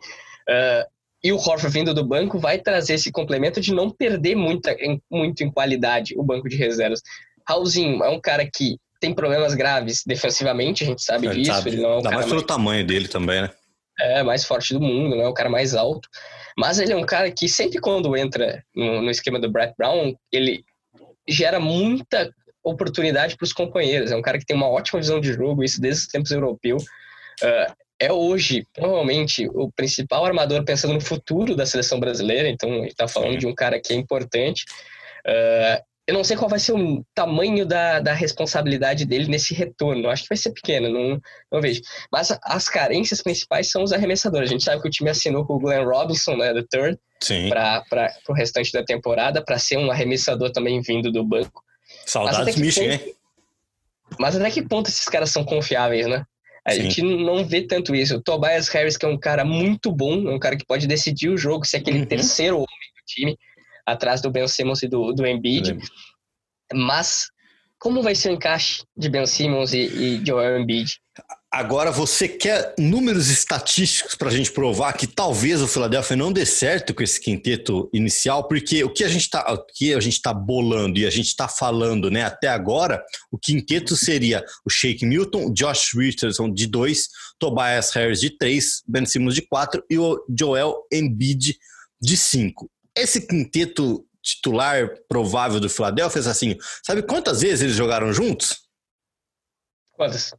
Uh, 0.49 0.87
e 1.23 1.33
o 1.33 1.37
Horford 1.37 1.69
vindo 1.69 1.93
do 1.93 2.07
banco 2.07 2.39
vai 2.39 2.59
trazer 2.59 2.95
esse 2.95 3.11
complemento 3.11 3.61
de 3.61 3.75
não 3.75 3.91
perder 3.91 4.37
muita, 4.37 4.73
em, 4.73 5.01
muito 5.11 5.43
em 5.43 5.51
qualidade 5.51 6.15
o 6.17 6.23
banco 6.23 6.49
de 6.49 6.57
reservas. 6.57 7.03
Raulzinho 7.47 8.03
é 8.05 8.09
um 8.09 8.21
cara 8.21 8.49
que 8.49 8.77
tem 9.01 9.15
problemas 9.15 9.55
graves 9.55 10.03
defensivamente, 10.07 10.85
a 10.85 10.87
gente 10.87 11.03
sabe 11.03 11.27
é, 11.27 11.31
disso. 11.31 11.53
Sabe. 11.53 11.71
Ele 11.71 11.83
não 11.83 11.91
é 11.91 11.95
um 11.95 11.97
Ainda 11.99 12.11
mais 12.11 12.27
pelo 12.27 12.37
mais... 12.37 12.47
tamanho 12.47 12.87
dele 12.87 13.09
também, 13.09 13.43
né? 13.43 13.51
É, 14.01 14.23
mais 14.23 14.45
forte 14.45 14.73
do 14.75 14.81
mundo, 14.81 15.17
não 15.17 15.25
é 15.25 15.29
o 15.29 15.35
cara 15.35 15.51
mais 15.51 15.75
alto. 15.75 16.09
Mas 16.57 16.79
ele 16.79 16.93
é 16.93 16.97
um 16.97 17.05
cara 17.05 17.31
que 17.31 17.49
sempre 17.49 17.81
quando 17.81 18.17
entra 18.17 18.63
no, 18.75 19.03
no 19.03 19.11
esquema 19.11 19.41
do 19.41 19.51
Brett 19.51 19.75
Brown, 19.77 20.15
ele 20.33 20.65
gera 21.29 21.59
muita 21.59 22.33
oportunidade 22.63 23.37
para 23.37 23.45
os 23.45 23.53
companheiros. 23.53 24.13
É 24.13 24.17
um 24.17 24.23
cara 24.23 24.39
que 24.39 24.45
tem 24.45 24.57
uma 24.57 24.69
ótima 24.69 25.01
visão 25.01 25.21
de 25.21 25.33
jogo, 25.33 25.65
isso 25.65 25.81
desde 25.81 26.03
os 26.03 26.09
tempos 26.09 26.31
europeus. 26.31 26.85
Uh, 27.43 27.73
é 28.01 28.13
hoje, 28.13 28.65
provavelmente, 28.75 29.49
o 29.49 29.71
principal 29.73 30.25
armador 30.25 30.65
pensando 30.65 30.95
no 30.95 31.01
futuro 31.01 31.57
da 31.57 31.67
seleção 31.67 31.99
brasileira. 31.99 32.49
Então, 32.49 32.71
ele 32.71 32.89
está 32.89 33.09
falando 33.09 33.33
Sim. 33.33 33.39
de 33.39 33.47
um 33.47 33.55
cara 33.55 33.81
que 33.81 33.93
é 33.93 33.97
importante. 33.97 34.65
Uh, 35.27 35.83
eu 36.07 36.15
não 36.15 36.25
sei 36.25 36.39
qual 36.39 36.49
vai 36.49 36.59
ser 36.59 36.73
o 36.73 37.05
tamanho 37.15 37.67
da, 37.67 38.01
da 38.01 38.15
responsabilidade 38.15 39.05
dele 39.05 39.29
nesse 39.29 39.53
retorno. 39.53 40.09
Acho 40.09 40.23
que 40.23 40.31
vai 40.31 40.39
ser 40.39 40.53
pequeno, 40.53 40.89
não, 40.89 41.21
não 41.53 41.61
vejo. 41.61 41.83
Mas 42.11 42.37
as 42.43 42.67
carências 42.67 43.21
principais 43.21 43.71
são 43.71 43.83
os 43.83 43.93
arremessadores. 43.93 44.49
A 44.49 44.53
gente 44.53 44.65
sabe 44.65 44.81
que 44.81 44.89
o 44.89 44.91
time 44.91 45.11
assinou 45.11 45.45
com 45.45 45.55
o 45.55 45.59
Glenn 45.59 45.85
Robinson, 45.85 46.35
né, 46.37 46.55
do 46.55 46.67
third, 46.67 46.99
para 47.51 47.85
o 48.27 48.33
restante 48.33 48.73
da 48.73 48.83
temporada, 48.83 49.45
para 49.45 49.59
ser 49.59 49.77
um 49.77 49.91
arremessador 49.91 50.51
também 50.51 50.81
vindo 50.81 51.13
do 51.13 51.23
banco. 51.23 51.63
Saudades 52.07 52.57
Michigan, 52.57 52.95
hein? 52.95 53.15
Mas 54.19 54.35
até 54.35 54.51
que 54.51 54.63
ponto 54.63 54.89
esses 54.89 55.05
caras 55.05 55.31
são 55.31 55.45
confiáveis, 55.45 56.07
né? 56.07 56.25
A 56.69 56.73
Sim. 56.73 56.83
gente 56.83 57.03
não 57.03 57.47
vê 57.47 57.63
tanto 57.63 57.95
isso. 57.95 58.17
O 58.17 58.23
Tobias 58.23 58.69
Harris, 58.69 58.99
que 58.99 59.07
é 59.07 59.09
um 59.09 59.19
cara 59.19 59.43
muito 59.43 59.91
bom, 59.91 60.29
é 60.29 60.35
um 60.35 60.39
cara 60.39 60.55
que 60.55 60.67
pode 60.67 60.87
decidir 60.87 61.31
o 61.31 61.39
jogo, 61.39 61.65
ser 61.65 61.79
aquele 61.79 62.01
uhum. 62.01 62.07
terceiro 62.07 62.57
homem 62.57 62.67
do 62.67 63.05
time, 63.07 63.39
atrás 63.87 64.21
do 64.21 64.31
Ben 64.31 64.47
Simmons 64.47 64.83
e 64.83 64.89
do, 64.89 65.13
do 65.15 65.27
Embiid. 65.27 65.79
Mas 66.75 67.31
como 67.79 68.03
vai 68.03 68.15
ser 68.15 68.29
o 68.29 68.33
encaixe 68.35 68.85
de 68.95 69.09
Ben 69.09 69.25
Simmons 69.25 69.73
e, 69.73 69.79
e 69.79 70.27
Joel 70.27 70.61
Embiid? 70.61 71.01
Agora, 71.51 71.91
você 71.91 72.29
quer 72.29 72.75
números 72.79 73.31
estatísticos 73.31 74.15
para 74.15 74.29
a 74.29 74.31
gente 74.31 74.53
provar 74.53 74.93
que 74.93 75.07
talvez 75.07 75.63
o 75.63 75.67
Philadelphia 75.67 76.15
não 76.15 76.31
dê 76.31 76.45
certo 76.45 76.93
com 76.93 77.03
esse 77.03 77.19
quinteto 77.19 77.89
inicial, 77.91 78.47
porque 78.47 78.85
o 78.85 78.93
que 78.93 79.03
a 79.03 79.09
gente 79.09 79.23
está 79.23 79.43
tá 80.23 80.35
bolando 80.35 80.99
e 80.99 81.07
a 81.07 81.11
gente 81.11 81.29
está 81.29 81.49
falando 81.49 82.11
né, 82.11 82.23
até 82.23 82.49
agora, 82.49 83.03
o 83.33 83.39
quinteto 83.39 83.97
seria 83.97 84.45
o 84.63 84.69
Shake 84.69 85.07
Milton, 85.07 85.51
Josh 85.51 85.95
Richardson 85.95 86.53
de 86.53 86.67
2, 86.67 87.09
Tobias 87.39 87.93
Harris 87.93 88.21
de 88.21 88.37
3, 88.37 88.83
Ben 88.87 89.07
Simmons 89.07 89.35
de 89.35 89.41
4 89.41 89.83
e 89.89 89.99
o 89.99 90.23
Joel 90.39 90.87
Embiid 90.93 91.57
de 91.99 92.17
5. 92.19 92.71
Esse 92.95 93.27
quinteto 93.27 94.07
titular 94.23 94.91
provável 95.09 95.61
do 95.61 95.71
Philadelphia, 95.71 96.21
assim, 96.21 96.59
sabe 96.85 97.03
quantas 97.03 97.41
vezes 97.41 97.63
eles 97.63 97.77
jogaram 97.77 98.13
juntos? 98.13 98.69
Quantas? 99.93 100.35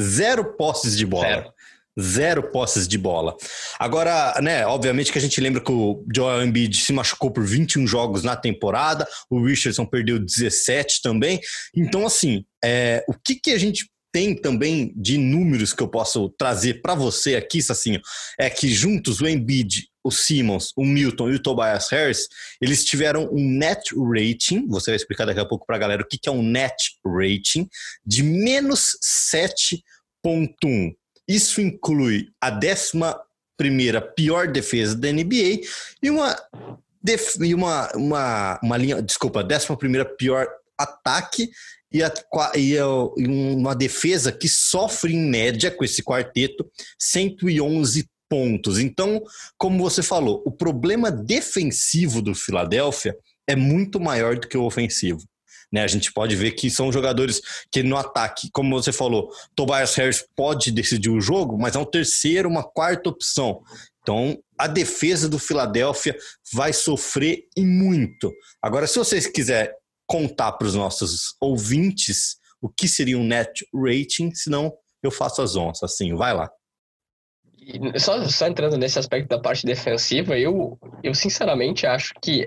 Zero 0.00 0.56
posses 0.56 0.96
de 0.96 1.06
bola. 1.06 1.28
Zero. 1.28 1.52
Zero 2.00 2.50
posses 2.50 2.88
de 2.88 2.98
bola. 2.98 3.36
Agora, 3.78 4.34
né, 4.42 4.66
obviamente 4.66 5.12
que 5.12 5.18
a 5.18 5.20
gente 5.20 5.40
lembra 5.40 5.62
que 5.62 5.70
o 5.70 6.04
Joel 6.12 6.44
Embiid 6.44 6.76
se 6.76 6.92
machucou 6.92 7.30
por 7.30 7.44
21 7.44 7.86
jogos 7.86 8.24
na 8.24 8.34
temporada, 8.34 9.06
o 9.30 9.44
Richardson 9.44 9.86
perdeu 9.86 10.18
17 10.18 11.00
também. 11.02 11.40
Então, 11.76 12.04
assim, 12.04 12.44
é, 12.64 13.04
o 13.08 13.14
que, 13.14 13.36
que 13.36 13.52
a 13.52 13.58
gente 13.58 13.88
tem 14.12 14.34
também 14.34 14.92
de 14.96 15.18
números 15.18 15.72
que 15.72 15.82
eu 15.82 15.88
posso 15.88 16.28
trazer 16.38 16.80
para 16.82 16.94
você 16.94 17.36
aqui, 17.36 17.62
Sacinho, 17.62 18.00
é 18.38 18.48
que 18.50 18.68
juntos 18.68 19.20
o 19.20 19.28
Embiid, 19.28 19.88
o 20.04 20.10
Simmons, 20.10 20.72
o 20.76 20.84
Milton 20.84 21.30
e 21.30 21.34
o 21.36 21.42
Tobias 21.42 21.88
Harris, 21.90 22.28
eles 22.60 22.84
tiveram 22.84 23.28
um 23.32 23.40
net 23.40 23.94
rating, 23.96 24.66
você 24.68 24.90
vai 24.90 24.96
explicar 24.96 25.24
daqui 25.24 25.40
a 25.40 25.46
pouco 25.46 25.66
para 25.66 25.76
a 25.76 25.78
galera 25.78 26.02
o 26.02 26.06
que 26.06 26.28
é 26.28 26.30
um 26.30 26.42
net 26.42 26.98
rating, 27.04 27.66
de 28.04 28.22
menos 28.22 28.98
7.1. 29.32 30.94
Isso 31.26 31.60
inclui 31.62 32.28
a 32.38 32.50
décima 32.50 33.18
primeira 33.56 34.00
pior 34.00 34.48
defesa 34.48 34.94
da 34.94 35.10
NBA 35.10 35.62
e 36.02 36.10
uma, 36.10 36.36
def, 37.02 37.36
e 37.40 37.54
uma, 37.54 37.90
uma, 37.94 38.60
uma 38.62 38.76
linha, 38.76 39.00
desculpa, 39.00 39.42
décima 39.42 39.76
primeira 39.76 40.04
pior 40.04 40.46
ataque 40.76 41.50
e, 41.90 42.02
a, 42.02 42.12
e 42.56 42.76
a, 42.76 42.86
uma 42.86 43.74
defesa 43.74 44.32
que 44.32 44.48
sofre 44.48 45.14
em 45.14 45.30
média 45.30 45.70
com 45.70 45.84
esse 45.84 46.02
quarteto 46.02 46.68
111 46.98 48.06
pontos. 48.34 48.80
Então, 48.80 49.22
como 49.56 49.78
você 49.78 50.02
falou, 50.02 50.42
o 50.44 50.50
problema 50.50 51.08
defensivo 51.08 52.20
do 52.20 52.34
Philadelphia 52.34 53.16
é 53.46 53.54
muito 53.54 54.00
maior 54.00 54.36
do 54.36 54.48
que 54.48 54.58
o 54.58 54.64
ofensivo. 54.64 55.20
Né, 55.72 55.82
a 55.82 55.86
gente 55.86 56.12
pode 56.12 56.34
ver 56.34 56.52
que 56.52 56.68
são 56.68 56.92
jogadores 56.92 57.40
que 57.70 57.82
no 57.82 57.96
ataque, 57.96 58.48
como 58.52 58.80
você 58.80 58.92
falou, 58.92 59.30
Tobias 59.54 59.94
Harris 59.94 60.24
pode 60.36 60.72
decidir 60.72 61.10
o 61.10 61.20
jogo, 61.20 61.56
mas 61.56 61.76
é 61.76 61.78
um 61.78 61.84
terceiro, 61.84 62.48
uma 62.48 62.64
quarta 62.64 63.08
opção. 63.08 63.60
Então, 64.02 64.36
a 64.58 64.66
defesa 64.66 65.28
do 65.28 65.38
Philadelphia 65.38 66.16
vai 66.52 66.72
sofrer 66.72 67.44
e 67.56 67.64
muito. 67.64 68.32
Agora, 68.60 68.86
se 68.86 68.98
vocês 68.98 69.28
quiserem 69.28 69.72
contar 70.06 70.52
para 70.52 70.66
os 70.66 70.74
nossos 70.74 71.34
ouvintes 71.40 72.36
o 72.60 72.68
que 72.68 72.88
seria 72.88 73.18
um 73.18 73.24
net 73.24 73.64
rating, 73.72 74.34
senão 74.34 74.72
eu 75.02 75.10
faço 75.10 75.40
as 75.40 75.54
onças. 75.54 75.92
Assim, 75.92 76.14
vai 76.14 76.34
lá. 76.34 76.50
Só, 77.98 78.24
só 78.28 78.46
entrando 78.46 78.76
nesse 78.76 78.98
aspecto 78.98 79.28
da 79.28 79.38
parte 79.38 79.64
defensiva, 79.64 80.38
eu, 80.38 80.78
eu 81.02 81.14
sinceramente 81.14 81.86
acho 81.86 82.12
que 82.22 82.46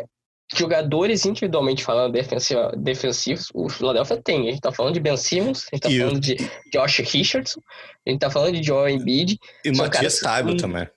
jogadores 0.55 1.25
individualmente 1.25 1.83
falando 1.83 2.13
defensiva, 2.13 2.71
defensivos, 2.77 3.49
o 3.53 3.67
Philadelphia 3.69 4.21
tem. 4.21 4.47
A 4.47 4.51
gente 4.51 4.61
tá 4.61 4.71
falando 4.71 4.93
de 4.93 4.99
Ben 4.99 5.17
Simmons, 5.17 5.67
a 5.71 5.75
gente 5.75 5.83
tá 5.83 5.89
e 5.89 5.99
falando 5.99 6.15
eu... 6.15 6.19
de 6.19 6.37
Josh 6.71 6.99
Richardson, 6.99 7.59
a 8.05 8.09
gente 8.09 8.19
tá 8.19 8.29
falando 8.29 8.55
de 8.55 8.63
Joel 8.63 8.89
Embiid. 8.89 9.37
E 9.65 9.69
o 9.69 9.77
Matias 9.77 10.19
Taibo 10.19 10.55
também. 10.55 10.87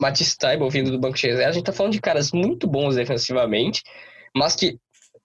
Matias 0.00 0.34
Taibo 0.34 0.70
vindo 0.70 0.90
do 0.90 0.98
banco 0.98 1.16
de 1.16 1.26
reserva. 1.26 1.50
A 1.50 1.52
gente 1.52 1.64
tá 1.64 1.72
falando 1.72 1.92
de 1.92 2.00
caras 2.00 2.32
muito 2.32 2.66
bons 2.66 2.94
defensivamente, 2.96 3.82
mas 4.34 4.56
que 4.56 4.78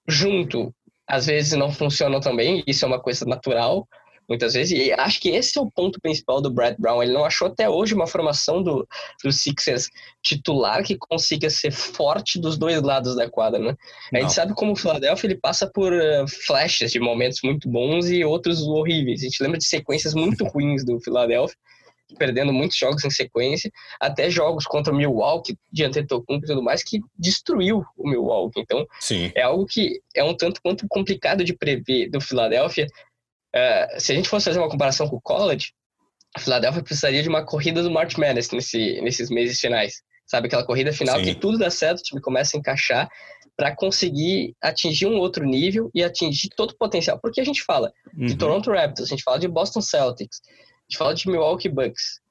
junto, 0.07 0.73
às 1.07 1.27
vezes 1.27 1.53
não 1.53 1.71
funcionam 1.71 2.19
também, 2.19 2.63
isso 2.67 2.83
é 2.83 2.87
uma 2.87 2.99
coisa 2.99 3.25
natural, 3.25 3.87
muitas 4.27 4.53
vezes, 4.53 4.77
e 4.77 4.91
acho 4.93 5.19
que 5.19 5.29
esse 5.29 5.57
é 5.57 5.61
o 5.61 5.69
ponto 5.69 5.99
principal 6.01 6.41
do 6.41 6.51
Brad 6.51 6.75
Brown, 6.77 7.01
ele 7.01 7.13
não 7.13 7.25
achou 7.25 7.47
até 7.47 7.69
hoje 7.69 7.93
uma 7.93 8.07
formação 8.07 8.61
do, 8.61 8.87
do 9.23 9.31
Sixers 9.31 9.89
titular 10.21 10.83
que 10.83 10.97
consiga 10.97 11.49
ser 11.49 11.71
forte 11.71 12.39
dos 12.39 12.57
dois 12.57 12.81
lados 12.81 13.15
da 13.15 13.29
quadra, 13.29 13.59
né? 13.59 13.75
Não. 14.11 14.19
A 14.19 14.23
gente 14.23 14.33
sabe 14.33 14.53
como 14.53 14.73
o 14.73 14.75
Philadelphia, 14.75 15.27
ele 15.27 15.39
passa 15.39 15.67
por 15.67 15.93
uh, 15.93 16.27
flashes 16.45 16.91
de 16.91 16.99
momentos 16.99 17.39
muito 17.43 17.69
bons 17.69 18.09
e 18.09 18.23
outros 18.23 18.61
horríveis, 18.61 19.21
a 19.21 19.25
gente 19.25 19.43
lembra 19.43 19.57
de 19.57 19.65
sequências 19.65 20.13
muito 20.13 20.43
ruins 20.45 20.83
do 20.83 20.99
Philadelphia, 20.99 21.55
perdendo 22.17 22.53
muitos 22.53 22.77
jogos 22.77 23.03
em 23.03 23.09
sequência, 23.09 23.71
até 23.99 24.29
jogos 24.29 24.65
contra 24.65 24.93
o 24.93 24.95
Milwaukee, 24.95 25.57
de 25.71 25.83
Antetokounmpo 25.83 26.45
e 26.45 26.47
tudo 26.47 26.63
mais, 26.63 26.83
que 26.83 27.01
destruiu 27.17 27.83
o 27.97 28.09
Milwaukee. 28.09 28.61
Então, 28.61 28.85
Sim. 28.99 29.31
é 29.35 29.41
algo 29.41 29.65
que 29.65 29.99
é 30.15 30.23
um 30.23 30.35
tanto 30.35 30.61
quanto 30.61 30.85
complicado 30.87 31.43
de 31.43 31.53
prever 31.53 32.09
do 32.09 32.21
Philadelphia. 32.21 32.87
Uh, 33.55 33.99
se 33.99 34.11
a 34.11 34.15
gente 34.15 34.27
fosse 34.27 34.45
fazer 34.45 34.59
uma 34.59 34.69
comparação 34.69 35.07
com 35.07 35.15
o 35.15 35.21
college, 35.21 35.71
a 36.35 36.39
Philadelphia 36.39 36.83
precisaria 36.83 37.23
de 37.23 37.29
uma 37.29 37.45
corrida 37.45 37.81
do 37.81 37.89
March 37.89 38.17
Madness 38.17 38.51
nesse, 38.51 39.01
nesses 39.01 39.29
meses 39.29 39.59
finais. 39.59 40.03
Sabe, 40.27 40.47
aquela 40.47 40.65
corrida 40.65 40.91
final 40.91 41.19
Sim. 41.19 41.23
que 41.23 41.35
tudo 41.35 41.59
dá 41.59 41.69
certo, 41.69 41.99
o 41.99 42.03
time 42.03 42.19
começa 42.19 42.57
a 42.57 42.59
encaixar 42.59 43.07
para 43.55 43.75
conseguir 43.75 44.55
atingir 44.61 45.05
um 45.05 45.17
outro 45.17 45.45
nível 45.45 45.89
e 45.93 46.03
atingir 46.03 46.49
todo 46.49 46.71
o 46.71 46.77
potencial. 46.77 47.19
Porque 47.21 47.39
a 47.39 47.45
gente 47.45 47.63
fala 47.63 47.93
uhum. 48.17 48.25
de 48.25 48.35
Toronto 48.35 48.71
Raptors, 48.71 49.07
a 49.07 49.15
gente 49.15 49.23
fala 49.23 49.39
de 49.39 49.47
Boston 49.47 49.81
Celtics, 49.81 50.41
gente 50.89 50.97
fala 50.97 51.13
de 51.13 51.27
Milwaukee 51.29 51.69
Bucks. 51.69 52.21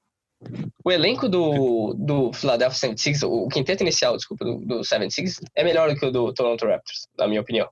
O 0.85 0.93
elenco 0.93 1.29
do, 1.29 1.95
do 1.95 2.33
Philadelphia 2.33 2.79
76, 2.79 3.23
o 3.23 3.49
quinteto 3.49 3.83
inicial, 3.83 4.17
desculpa, 4.17 4.45
do, 4.45 4.59
do 4.59 4.85
76, 4.85 5.41
é 5.55 5.65
melhor 5.65 5.89
do 5.89 5.99
que 5.99 6.05
o 6.05 6.11
do 6.11 6.33
Toronto 6.35 6.67
Raptors, 6.67 7.07
na 7.19 7.27
minha 7.27 7.41
opinião. 7.41 7.69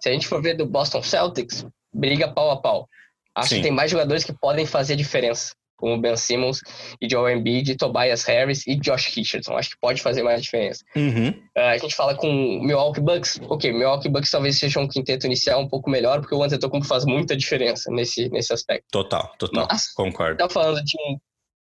Se 0.00 0.08
a 0.08 0.12
gente 0.12 0.26
for 0.26 0.40
ver 0.40 0.56
do 0.56 0.64
Boston 0.64 1.02
Celtics, 1.02 1.66
briga 1.92 2.28
pau 2.28 2.50
a 2.50 2.60
pau. 2.60 2.88
Acho 3.34 3.50
Sim. 3.50 3.56
que 3.56 3.62
tem 3.62 3.70
mais 3.72 3.90
jogadores 3.90 4.24
que 4.24 4.32
podem 4.32 4.66
fazer 4.66 4.96
diferença, 4.96 5.54
como 5.76 6.00
Ben 6.00 6.16
Simmons 6.16 6.60
e 7.00 7.08
Joel 7.08 7.38
Embiid, 7.38 7.76
Tobias 7.76 8.24
Harris 8.24 8.66
e 8.66 8.76
Josh 8.76 9.06
Richardson. 9.14 9.56
Acho 9.56 9.70
que 9.70 9.76
pode 9.80 10.02
fazer 10.02 10.22
mais 10.22 10.42
diferença. 10.42 10.84
Uhum. 10.94 11.28
Uh, 11.28 11.60
a 11.60 11.78
gente 11.78 11.94
fala 11.94 12.14
com 12.14 12.28
Milwaukee 12.28 13.00
Bucks. 13.00 13.40
Ok, 13.48 13.72
Milwaukee 13.72 14.08
Bucks 14.08 14.30
talvez 14.30 14.58
seja 14.58 14.80
um 14.80 14.88
quinteto 14.88 15.26
inicial 15.26 15.60
um 15.60 15.68
pouco 15.68 15.88
melhor, 15.88 16.20
porque 16.20 16.34
o 16.34 16.42
Antetokounmpo 16.42 16.86
faz 16.86 17.04
muita 17.04 17.36
diferença 17.36 17.90
nesse, 17.90 18.28
nesse 18.28 18.52
aspecto. 18.52 18.86
Total, 18.90 19.32
total. 19.38 19.66
Mas, 19.70 19.92
Concordo. 19.94 20.36
Tá 20.36 20.48
falando 20.48 20.82
de 20.84 20.96
um 21.00 21.16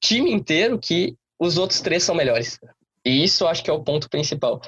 time 0.04 0.32
inteiro 0.32 0.78
que 0.80 1.16
os 1.40 1.58
outros 1.58 1.80
três 1.80 2.04
são 2.04 2.16
melhores. 2.16 2.60
E 3.06 3.24
isso 3.24 3.48
acho 3.48 3.64
que 3.64 3.70
é 3.70 3.74
o 3.74 3.84
ponto 3.84 4.10
principal. 4.10 4.62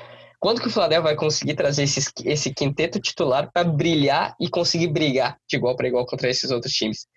Quando 0.43 0.59
que 0.59 0.67
o 0.67 0.69
Philadelphia 0.69 1.03
vai 1.03 1.15
conseguir 1.15 1.53
trazer 1.53 1.83
esse, 1.83 2.01
esse 2.25 2.53
quinteto 2.53 2.99
titular 2.99 3.49
para 3.49 3.63
brilhar 3.63 4.35
e 4.37 4.49
conseguir 4.49 4.87
brigar 4.87 5.37
de 5.47 5.55
igual 5.55 5.73
para 5.73 5.87
igual 5.87 6.05
contra 6.05 6.29
esses 6.29 6.51
outros 6.51 6.73
times? 6.73 7.07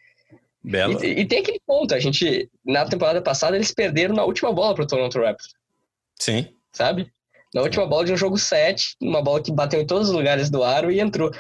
Belo. 0.63 1.05
E, 1.05 1.23
e, 1.23 1.27
tem 1.27 1.41
aquele 1.41 1.61
ponto, 1.67 1.93
a 1.93 1.99
gente, 1.99 2.49
na 2.65 2.85
temporada 2.85 3.21
passada, 3.21 3.57
eles 3.57 3.75
perderam 3.75 4.15
na 4.15 4.23
última 4.23 4.53
bola 4.53 4.77
pro 4.77 4.87
Toronto 4.87 5.19
Raptors. 5.19 5.55
Sim. 6.21 6.47
Sabe? 6.73 7.11
Na 7.53 7.63
última 7.63 7.85
bola 7.85 8.05
de 8.05 8.13
um 8.13 8.17
jogo 8.17 8.39
7, 8.39 8.95
uma 9.03 9.21
bola 9.21 9.43
que 9.43 9.51
bateu 9.51 9.81
em 9.81 9.87
todos 9.87 10.09
os 10.09 10.15
lugares 10.15 10.49
do 10.49 10.63
aro 10.63 10.93
e 10.93 11.01
entrou. 11.01 11.33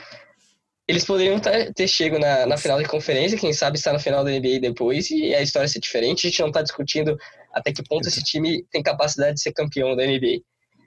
Eles 0.88 1.04
poderiam 1.04 1.38
ter 1.38 1.86
chego 1.86 2.18
na, 2.18 2.46
na 2.46 2.56
final 2.56 2.82
de 2.82 2.88
conferência, 2.88 3.38
quem 3.38 3.52
sabe 3.52 3.78
estar 3.78 3.92
na 3.92 4.00
final 4.00 4.24
da 4.24 4.32
NBA 4.32 4.58
depois, 4.60 5.08
e 5.08 5.32
a 5.32 5.40
história 5.40 5.68
ser 5.68 5.78
diferente. 5.78 6.26
A 6.26 6.30
gente 6.30 6.40
não 6.40 6.48
está 6.48 6.62
discutindo 6.62 7.16
até 7.52 7.72
que 7.72 7.84
ponto 7.84 8.08
esse 8.08 8.24
time 8.24 8.66
tem 8.72 8.82
capacidade 8.82 9.34
de 9.34 9.40
ser 9.40 9.52
campeão 9.52 9.94
da 9.94 10.04
NBA. 10.04 10.42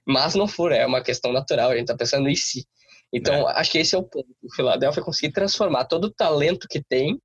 Mas 0.06 0.36
não 0.36 0.48
for, 0.48 0.72
é 0.72 0.86
uma 0.86 1.04
questão 1.04 1.32
natural, 1.32 1.72
a 1.72 1.74
gente 1.74 1.84
está 1.84 1.96
pensando 1.96 2.28
em 2.30 2.36
si. 2.36 2.66
Então, 3.14 3.50
é. 3.50 3.60
acho 3.60 3.72
que 3.72 3.78
esse 3.80 3.96
é 3.96 3.98
o 3.98 4.04
ponto. 4.04 4.28
O 4.42 4.54
Philadelphia 4.54 5.04
conseguir 5.04 5.34
transformar 5.34 5.86
todo 5.86 6.06
o 6.06 6.14
talento 6.14 6.68
que 6.70 6.82
tem 6.82 7.20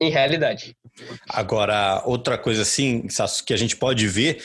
em 0.00 0.10
realidade. 0.10 0.76
Agora, 1.28 2.02
outra 2.06 2.38
coisa 2.38 2.62
assim, 2.62 3.06
que 3.44 3.52
a 3.52 3.56
gente 3.56 3.76
pode 3.76 4.06
ver, 4.06 4.42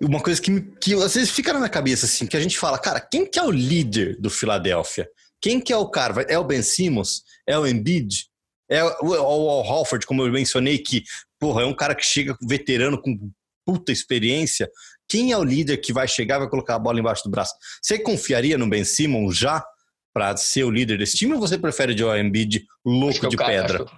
uma 0.00 0.20
coisa 0.20 0.40
que, 0.40 0.60
que 0.80 0.94
às 0.94 1.14
vezes 1.14 1.30
fica 1.30 1.52
na 1.52 1.68
cabeça, 1.68 2.06
assim, 2.06 2.26
que 2.26 2.36
a 2.36 2.40
gente 2.40 2.58
fala, 2.58 2.78
cara, 2.78 3.00
quem 3.00 3.26
que 3.26 3.38
é 3.38 3.42
o 3.42 3.50
líder 3.50 4.16
do 4.18 4.30
Philadelphia? 4.30 5.08
Quem 5.40 5.60
que 5.60 5.72
é 5.72 5.76
o 5.76 5.88
cara? 5.88 6.22
É 6.22 6.38
o 6.38 6.44
Ben 6.44 6.62
Simmons? 6.62 7.22
É 7.46 7.58
o 7.58 7.66
Embiid? 7.66 8.26
É 8.70 8.82
o, 8.82 9.08
o 9.08 9.50
Al 9.50 9.62
Halford, 9.62 10.06
como 10.06 10.22
eu 10.22 10.32
mencionei, 10.32 10.78
que, 10.78 11.04
porra, 11.38 11.62
é 11.62 11.66
um 11.66 11.76
cara 11.76 11.94
que 11.94 12.04
chega 12.04 12.36
veterano 12.42 13.00
com 13.00 13.30
puta 13.64 13.92
experiência. 13.92 14.70
Quem 15.08 15.32
é 15.32 15.38
o 15.38 15.44
líder 15.44 15.78
que 15.78 15.92
vai 15.92 16.08
chegar 16.08 16.36
e 16.36 16.38
vai 16.40 16.48
colocar 16.48 16.76
a 16.76 16.78
bola 16.78 16.98
embaixo 16.98 17.24
do 17.24 17.30
braço? 17.30 17.54
Você 17.82 17.98
confiaria 17.98 18.58
no 18.58 18.68
Ben 18.68 18.84
Simmons 18.84 19.36
já 19.36 19.64
para 20.12 20.36
ser 20.36 20.64
o 20.64 20.70
líder 20.70 20.98
desse 20.98 21.16
time 21.16 21.34
ou 21.34 21.40
você 21.40 21.58
prefere 21.58 21.92
o 21.92 21.98
Joel 21.98 22.24
Embiid 22.24 22.64
louco 22.84 23.28
de 23.28 23.36
cara, 23.36 23.50
pedra? 23.50 23.82
Acho, 23.82 23.96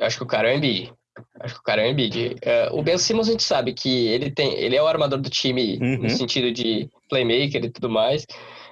acho, 0.00 0.16
que 0.18 0.22
o 0.22 0.26
cara 0.26 0.50
é 0.50 0.54
o 0.54 0.56
Embiid. 0.56 0.92
Acho 1.40 1.54
que 1.54 1.60
o 1.60 1.64
cara 1.64 1.82
é 1.82 1.86
o 1.86 1.90
Embiid. 1.90 2.36
Uh, 2.36 2.78
o 2.78 2.82
Ben 2.82 2.96
Simmons 2.96 3.28
a 3.28 3.32
gente 3.32 3.42
sabe 3.42 3.74
que 3.74 4.06
ele 4.06 4.30
tem, 4.30 4.54
ele 4.54 4.76
é 4.76 4.82
o 4.82 4.86
armador 4.86 5.20
do 5.20 5.28
time 5.28 5.78
uhum. 5.80 6.02
no 6.04 6.10
sentido 6.10 6.52
de 6.52 6.88
playmaker 7.08 7.64
e 7.64 7.70
tudo 7.70 7.90
mais. 7.90 8.22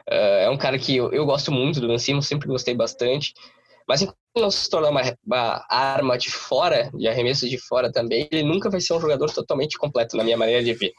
Uh, 0.09 0.43
é 0.43 0.51
um 0.51 0.57
cara 0.57 0.79
que 0.79 0.97
eu, 0.97 1.13
eu, 1.13 1.27
gosto 1.27 1.53
muito 1.53 1.81
do 1.81 1.89
Ben 1.89 1.99
Simmons, 1.99 2.27
sempre 2.27 2.49
gostei 2.49 2.75
bastante. 2.75 3.35
Mas 3.87 4.03
enquanto 4.03 4.17
não 4.37 4.51
se 4.51 4.71
tornar 4.71 4.91
uma, 4.91 5.03
uma, 5.27 5.67
arma 5.69 6.17
de 6.17 6.31
fora, 6.31 6.91
de 6.95 7.09
arremesso 7.09 7.49
de 7.49 7.59
fora 7.59 7.91
também, 7.91 8.29
ele 8.31 8.45
nunca 8.45 8.71
vai 8.71 8.81
ser 8.81 8.95
um 8.95 9.01
jogador 9.01 9.31
totalmente 9.33 9.77
completo, 9.77 10.17
na 10.17 10.23
minha 10.23 10.37
maneira 10.37 10.63
de 10.63 10.73
ver. 10.73 10.93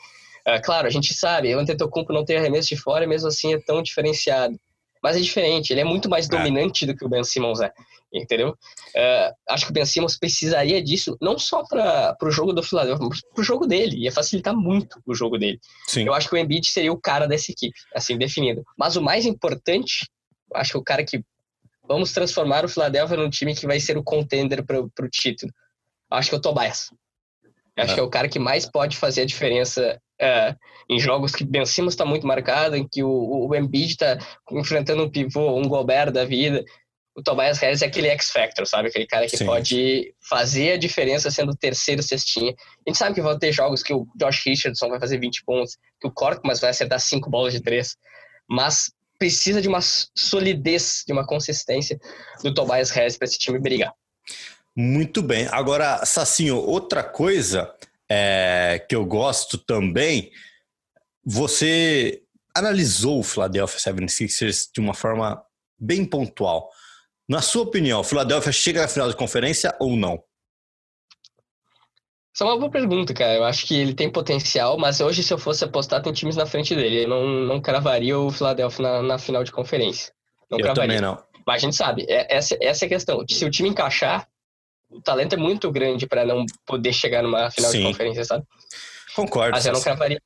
Uh, 0.47 0.61
claro, 0.63 0.87
a 0.87 0.89
gente 0.89 1.13
sabe, 1.13 1.53
o 1.55 1.59
Antetokounmpo 1.59 2.13
não 2.13 2.25
tem 2.25 2.37
arremesso 2.37 2.69
de 2.69 2.77
fora, 2.77 3.07
mesmo 3.07 3.27
assim 3.27 3.53
é 3.53 3.59
tão 3.59 3.81
diferenciado. 3.81 4.59
Mas 5.01 5.17
é 5.17 5.19
diferente, 5.19 5.71
ele 5.71 5.81
é 5.81 5.85
muito 5.85 6.09
mais 6.09 6.27
é. 6.27 6.29
dominante 6.29 6.85
do 6.85 6.95
que 6.95 7.05
o 7.05 7.09
Ben 7.09 7.23
Simmons 7.23 7.59
é 7.61 7.71
entendeu? 8.13 8.49
Uh, 8.49 9.33
acho 9.49 9.65
que 9.65 9.71
o 9.71 9.73
Ben 9.73 9.85
Simmons 9.85 10.17
precisaria 10.17 10.83
disso, 10.83 11.17
não 11.21 11.39
só 11.39 11.63
para 11.63 12.17
o 12.21 12.31
jogo 12.31 12.51
do 12.51 12.61
Philadelphia, 12.61 13.07
mas 13.07 13.21
para 13.21 13.41
o 13.41 13.43
jogo 13.43 13.65
dele. 13.65 13.97
Ia 14.03 14.11
facilitar 14.11 14.55
muito 14.55 15.01
o 15.05 15.15
jogo 15.15 15.37
dele. 15.37 15.59
Sim. 15.87 16.05
Eu 16.05 16.13
acho 16.13 16.27
que 16.27 16.35
o 16.35 16.37
Embiid 16.37 16.67
seria 16.67 16.91
o 16.91 16.99
cara 16.99 17.27
dessa 17.27 17.51
equipe, 17.51 17.77
assim, 17.95 18.17
definido. 18.17 18.63
Mas 18.77 18.95
o 18.95 19.01
mais 19.01 19.25
importante, 19.25 20.09
acho 20.53 20.71
que 20.71 20.77
o 20.77 20.83
cara 20.83 21.05
que 21.05 21.23
vamos 21.87 22.11
transformar 22.11 22.65
o 22.65 22.69
Philadelphia 22.69 23.17
num 23.17 23.29
time 23.29 23.55
que 23.55 23.67
vai 23.67 23.79
ser 23.79 23.97
o 23.97 24.03
contender 24.03 24.65
para 24.65 24.79
o 24.79 25.09
título. 25.09 25.51
Acho 26.09 26.29
que 26.29 26.35
é 26.35 26.37
o 26.37 26.41
Tobias. 26.41 26.89
Acho 27.81 27.91
é. 27.91 27.95
que 27.95 27.99
é 27.99 28.03
o 28.03 28.09
cara 28.09 28.29
que 28.29 28.39
mais 28.39 28.65
pode 28.65 28.97
fazer 28.97 29.21
a 29.21 29.25
diferença 29.25 29.99
uh, 30.21 30.55
em 30.89 30.99
jogos 30.99 31.33
que 31.33 31.43
Ben 31.43 31.65
Simmons 31.65 31.93
está 31.93 32.05
muito 32.05 32.27
marcado, 32.27 32.75
em 32.75 32.87
que 32.87 33.03
o, 33.03 33.47
o 33.47 33.55
Embiid 33.55 33.91
está 33.91 34.17
enfrentando 34.51 35.03
um 35.03 35.09
pivô, 35.09 35.57
um 35.57 35.67
Gobert 35.67 36.11
da 36.11 36.25
vida 36.25 36.63
o 37.15 37.21
Tobias 37.21 37.59
Harris 37.59 37.81
é 37.81 37.87
aquele 37.87 38.07
X-Factor, 38.09 38.65
sabe? 38.65 38.87
Aquele 38.87 39.05
cara 39.05 39.27
que 39.27 39.37
Sim. 39.37 39.45
pode 39.45 40.13
fazer 40.21 40.73
a 40.73 40.77
diferença 40.77 41.29
sendo 41.29 41.51
o 41.51 41.55
terceiro 41.55 42.01
cestinha. 42.01 42.53
A 42.85 42.89
gente 42.89 42.97
sabe 42.97 43.15
que 43.15 43.21
vão 43.21 43.37
ter 43.37 43.51
jogos 43.51 43.83
que 43.83 43.93
o 43.93 44.07
Josh 44.15 44.43
Richardson 44.45 44.89
vai 44.89 44.99
fazer 44.99 45.19
20 45.19 45.43
pontos, 45.43 45.77
que 45.99 46.07
o 46.07 46.11
Korkmaz 46.11 46.59
vai 46.59 46.69
acertar 46.69 46.99
5 46.99 47.29
bolas 47.29 47.53
de 47.53 47.61
3. 47.61 47.97
Mas 48.49 48.91
precisa 49.19 49.61
de 49.61 49.67
uma 49.67 49.79
solidez, 49.81 51.03
de 51.05 51.13
uma 51.13 51.25
consistência 51.25 51.99
do 52.43 52.53
Tobias 52.53 52.89
Harris 52.91 53.17
para 53.17 53.25
esse 53.25 53.37
time 53.37 53.59
brigar. 53.59 53.93
Muito 54.75 55.21
bem. 55.21 55.47
Agora, 55.51 56.05
Sacinho, 56.05 56.57
outra 56.57 57.03
coisa 57.03 57.73
é, 58.09 58.85
que 58.87 58.95
eu 58.95 59.05
gosto 59.05 59.57
também, 59.57 60.31
você 61.25 62.21
analisou 62.55 63.19
o 63.19 63.23
Philadelphia 63.23 63.93
76ers 63.93 64.69
de 64.73 64.79
uma 64.79 64.93
forma 64.93 65.41
bem 65.79 66.05
pontual. 66.05 66.69
Na 67.27 67.41
sua 67.41 67.63
opinião, 67.63 68.01
o 68.01 68.03
Philadelphia 68.03 68.51
chega 68.51 68.81
na 68.81 68.87
final 68.87 69.09
de 69.09 69.15
conferência 69.15 69.75
ou 69.79 69.95
não? 69.95 70.21
Essa 72.33 72.45
é 72.45 72.47
uma 72.47 72.57
boa 72.57 72.71
pergunta, 72.71 73.13
cara. 73.13 73.35
Eu 73.35 73.43
acho 73.43 73.65
que 73.65 73.75
ele 73.75 73.93
tem 73.93 74.09
potencial, 74.09 74.77
mas 74.77 75.01
hoje, 75.01 75.21
se 75.21 75.33
eu 75.33 75.37
fosse 75.37 75.65
apostar, 75.65 76.01
tem 76.01 76.13
times 76.13 76.37
na 76.37 76.45
frente 76.45 76.73
dele. 76.73 77.03
Eu 77.03 77.09
não, 77.09 77.27
não 77.27 77.61
cravaria 77.61 78.17
o 78.17 78.31
Philadelphia 78.31 78.83
na, 78.83 79.01
na 79.01 79.17
final 79.17 79.43
de 79.43 79.51
conferência. 79.51 80.13
Não 80.49 80.57
eu 80.57 80.63
cravaria. 80.63 80.95
também 80.95 81.01
não. 81.01 81.21
Mas 81.45 81.55
a 81.55 81.65
gente 81.65 81.75
sabe, 81.75 82.05
é, 82.07 82.35
essa, 82.35 82.57
essa 82.61 82.85
é 82.85 82.87
a 82.87 82.89
questão. 82.89 83.23
Se 83.29 83.43
o 83.43 83.51
time 83.51 83.69
encaixar, 83.69 84.27
o 84.91 85.01
talento 85.01 85.33
é 85.33 85.37
muito 85.37 85.71
grande 85.71 86.05
para 86.05 86.25
não 86.25 86.45
poder 86.65 86.93
chegar 86.93 87.23
numa 87.23 87.49
final 87.49 87.71
Sim. 87.71 87.79
de 87.79 87.85
conferência, 87.85 88.25
sabe? 88.25 88.45
Concordo. 89.15 89.51
Mas 89.51 89.65
eu 89.65 89.73
não 89.73 89.81
cravaria. 89.81 90.21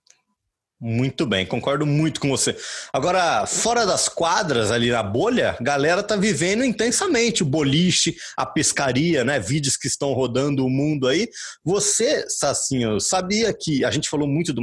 Muito 0.80 1.26
bem, 1.26 1.46
concordo 1.46 1.86
muito 1.86 2.20
com 2.20 2.30
você. 2.30 2.56
Agora, 2.92 3.48
fora 3.48 3.86
das 3.86 4.10
quadras, 4.10 4.72
ali 4.72 4.92
na 4.92 5.02
bolha, 5.02 5.56
a 5.58 5.64
galera 5.64 6.04
tá 6.04 6.18
vivendo 6.18 6.66
intensamente 6.66 7.44
o 7.44 7.46
boliche, 7.46 8.16
a 8.36 8.46
pescaria, 8.46 9.24
né? 9.24 9.40
Vídeos 9.40 9.78
que 9.78 9.88
estão 9.88 10.12
rodando 10.12 10.66
o 10.66 10.70
mundo 10.70 11.08
aí. 11.08 11.30
Você, 11.64 12.30
Sacinho, 12.30 13.00
sabia 13.00 13.54
que 13.54 13.86
a 13.86 13.90
gente 13.90 14.10
falou 14.10 14.28
muito 14.28 14.52
do 14.52 14.62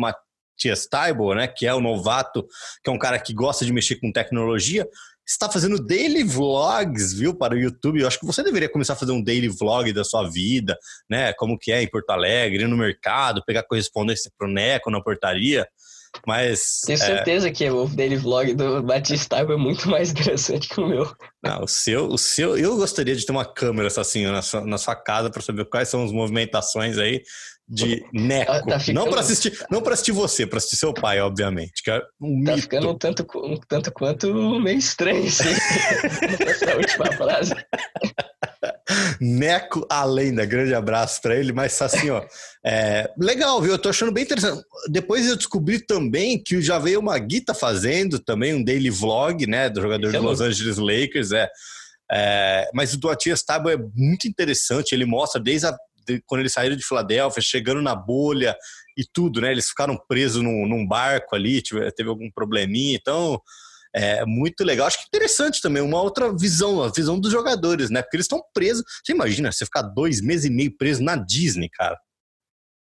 Matias 0.62 0.87
Taibo, 0.87 1.35
né? 1.35 1.49
Que 1.49 1.66
é 1.66 1.75
o 1.75 1.81
novato, 1.81 2.47
que 2.83 2.90
é 2.90 2.92
um 2.92 2.99
cara 2.99 3.19
que 3.19 3.35
gosta 3.35 3.64
de 3.64 3.73
mexer 3.73 3.97
com 3.97 4.12
tecnologia. 4.12 4.87
Está 5.26 5.49
fazendo 5.49 5.85
daily 5.85 6.25
vlogs, 6.25 7.12
viu, 7.14 7.35
para 7.35 7.54
o 7.54 7.59
YouTube. 7.59 8.00
Eu 8.00 8.09
acho 8.09 8.19
que 8.19 8.26
você 8.26 8.42
deveria 8.42 8.69
começar 8.69 8.95
a 8.95 8.97
fazer 8.97 9.12
um 9.12 9.23
daily 9.23 9.49
vlog 9.49 9.92
da 9.92 10.04
sua 10.04 10.28
vida, 10.28 10.76
né? 11.09 11.33
Como 11.35 11.59
que 11.59 11.73
é 11.73 11.83
em 11.83 11.88
Porto 11.88 12.11
Alegre, 12.11 12.66
no 12.66 12.76
mercado, 12.76 13.42
pegar 13.45 13.62
correspondência 13.62 14.31
pro 14.37 14.49
Neco 14.49 14.90
na 14.90 15.02
portaria. 15.02 15.66
Mas. 16.26 16.81
Tenho 16.85 16.97
é. 16.97 16.99
certeza 16.99 17.49
é... 17.49 17.50
que 17.52 17.71
o 17.71 17.87
daily 17.87 18.16
vlog 18.16 18.52
do 18.54 18.83
Batista 18.83 19.37
é 19.37 19.45
muito 19.57 19.88
mais 19.88 20.11
interessante 20.11 20.69
que 20.69 20.81
o 20.81 20.87
meu. 20.87 21.11
Não, 21.42 21.62
o 21.62 21.69
seu, 21.69 22.09
o 22.09 22.19
seu. 22.19 22.59
Eu 22.59 22.76
gostaria 22.76 23.16
de 23.16 23.25
ter 23.25 23.33
uma 23.33 23.47
câmera 23.47 23.88
assim 23.97 24.26
na 24.26 24.42
sua, 24.42 24.61
na 24.62 24.76
sua 24.76 24.97
casa 24.97 25.31
para 25.31 25.40
saber 25.40 25.64
quais 25.66 25.88
são 25.88 26.04
as 26.04 26.12
movimentações 26.12 26.99
aí 26.99 27.23
de 27.73 28.05
Neco. 28.12 28.67
Tá 28.67 28.79
ficando... 28.79 29.02
Não 29.02 29.11
para 29.11 29.21
assistir, 29.21 29.67
não 29.71 29.81
para 29.81 29.95
assistir 29.95 30.12
você, 30.12 30.47
para 30.47 30.59
assistir 30.59 30.76
seu 30.76 30.93
pai, 30.93 31.21
obviamente. 31.21 31.83
Que 31.83 31.91
é 31.91 32.02
um 32.21 32.45
tá 32.45 32.52
mito. 32.52 32.62
ficando 32.62 32.91
um 32.91 32.99
tanto, 32.99 33.26
um 33.37 33.57
tanto 33.67 33.91
quanto 33.91 34.61
meio 34.61 34.79
estranho, 34.79 35.26
assim. 35.26 35.49
Essa 36.47 36.76
última 36.76 37.07
frase. 37.12 37.55
Neco 39.19 39.87
a 39.88 40.05
lenda, 40.05 40.45
grande 40.45 40.75
abraço 40.75 41.23
para 41.23 41.35
ele, 41.35 41.52
mas 41.52 41.81
assim, 41.81 42.11
ó, 42.11 42.23
é, 42.64 43.11
legal, 43.19 43.61
viu? 43.62 43.73
Eu 43.73 43.79
tô 43.79 43.88
achando 43.88 44.12
bem 44.12 44.25
interessante. 44.25 44.62
Depois 44.91 45.26
eu 45.26 45.37
descobri 45.37 45.81
também 45.81 46.43
que 46.43 46.61
já 46.61 46.79
veio 46.79 47.00
uma 47.00 47.19
Guita 47.19 47.55
fazendo 47.55 48.19
também 48.19 48.55
um 48.55 48.62
daily 48.62 48.91
vlog, 48.91 49.47
né, 49.47 49.71
do 49.71 49.81
jogador 49.81 50.11
de 50.11 50.19
Los 50.19 50.43
Angeles 50.43 50.76
Lakers, 50.76 51.33
é. 51.33 51.49
é 52.11 52.71
mas 52.75 52.93
o 52.93 52.99
do 52.99 53.09
Atias 53.09 53.43
Tabo 53.43 53.71
é 53.71 53.79
muito 53.95 54.29
interessante, 54.29 54.93
ele 54.93 55.07
mostra 55.07 55.41
desde 55.41 55.67
a, 55.67 55.76
de, 56.06 56.23
quando 56.26 56.40
eles 56.40 56.52
saíram 56.52 56.76
de 56.76 56.85
Filadélfia, 56.85 57.42
chegando 57.42 57.82
na 57.82 57.94
bolha 57.94 58.56
e 58.97 59.04
tudo, 59.11 59.40
né? 59.40 59.50
Eles 59.50 59.68
ficaram 59.68 59.97
presos 60.09 60.42
num, 60.42 60.66
num 60.66 60.87
barco 60.87 61.35
ali, 61.35 61.62
teve 61.97 62.09
algum 62.09 62.30
probleminha, 62.30 62.96
então 62.96 63.40
é 63.94 64.24
muito 64.24 64.64
legal. 64.64 64.87
Acho 64.87 64.98
que 64.98 65.07
interessante 65.07 65.61
também, 65.61 65.83
uma 65.83 66.00
outra 66.00 66.35
visão, 66.35 66.83
a 66.83 66.90
visão 66.90 67.20
dos 67.20 67.31
jogadores, 67.31 67.90
né? 67.90 68.03
Porque 68.03 68.16
eles 68.16 68.24
estão 68.24 68.42
presos. 68.55 68.83
Você 69.05 69.12
imagina 69.12 69.53
você 69.53 69.64
ficar 69.64 69.83
dois 69.83 70.20
meses 70.20 70.46
e 70.46 70.50
meio 70.50 70.74
preso 70.77 71.03
na 71.03 71.16
Disney, 71.16 71.68
cara. 71.68 71.98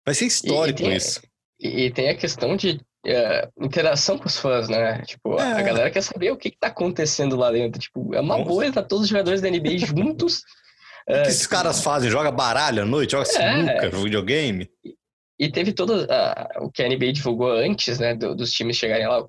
Vai 0.06 0.14
ser 0.14 0.26
histórico 0.26 0.82
e, 0.82 0.84
e 0.84 0.88
tem, 0.88 0.98
isso. 0.98 1.22
E, 1.60 1.92
tem 1.92 2.10
a 2.10 2.18
questão 2.18 2.56
de 2.56 2.80
uh, 3.06 3.66
interação 3.66 4.18
com 4.18 4.26
os 4.26 4.38
fãs, 4.38 4.68
né? 4.68 5.02
Tipo, 5.04 5.40
é. 5.40 5.54
a 5.54 5.62
galera 5.62 5.92
quer 5.92 6.02
saber 6.02 6.32
o 6.32 6.38
que, 6.38 6.52
que 6.52 6.60
tá 6.60 6.68
acontecendo 6.68 7.38
lá 7.38 7.52
dentro. 7.52 7.80
Tipo, 7.80 8.14
é 8.14 8.20
uma 8.20 8.38
Nossa. 8.38 8.50
boa 8.50 8.72
tá 8.72 8.84
todos 8.84 9.06
os 9.06 9.10
jogadores 9.10 9.42
da 9.42 9.50
NBA 9.50 9.78
juntos. 9.78 10.42
O 11.08 11.14
que 11.14 11.20
uh, 11.20 11.22
esses 11.24 11.42
tipo, 11.42 11.52
caras 11.52 11.82
fazem? 11.82 12.10
Joga 12.10 12.32
baralho 12.32 12.84
à 12.84 12.86
noite? 12.86 13.12
Joga 13.12 13.24
é, 13.24 13.26
sinuca, 13.26 13.90
videogame? 13.90 14.70
E 15.40 15.52
teve 15.52 15.72
todo 15.72 16.04
uh, 16.04 16.66
o 16.66 16.72
que 16.72 16.84
a 16.84 16.90
NBA 16.90 17.14
divulgou 17.14 17.52
antes, 17.52 18.00
né, 18.00 18.16
do, 18.16 18.36
dos 18.36 18.52
times 18.52 18.76
chegarem 18.76 19.08
lá, 19.08 19.26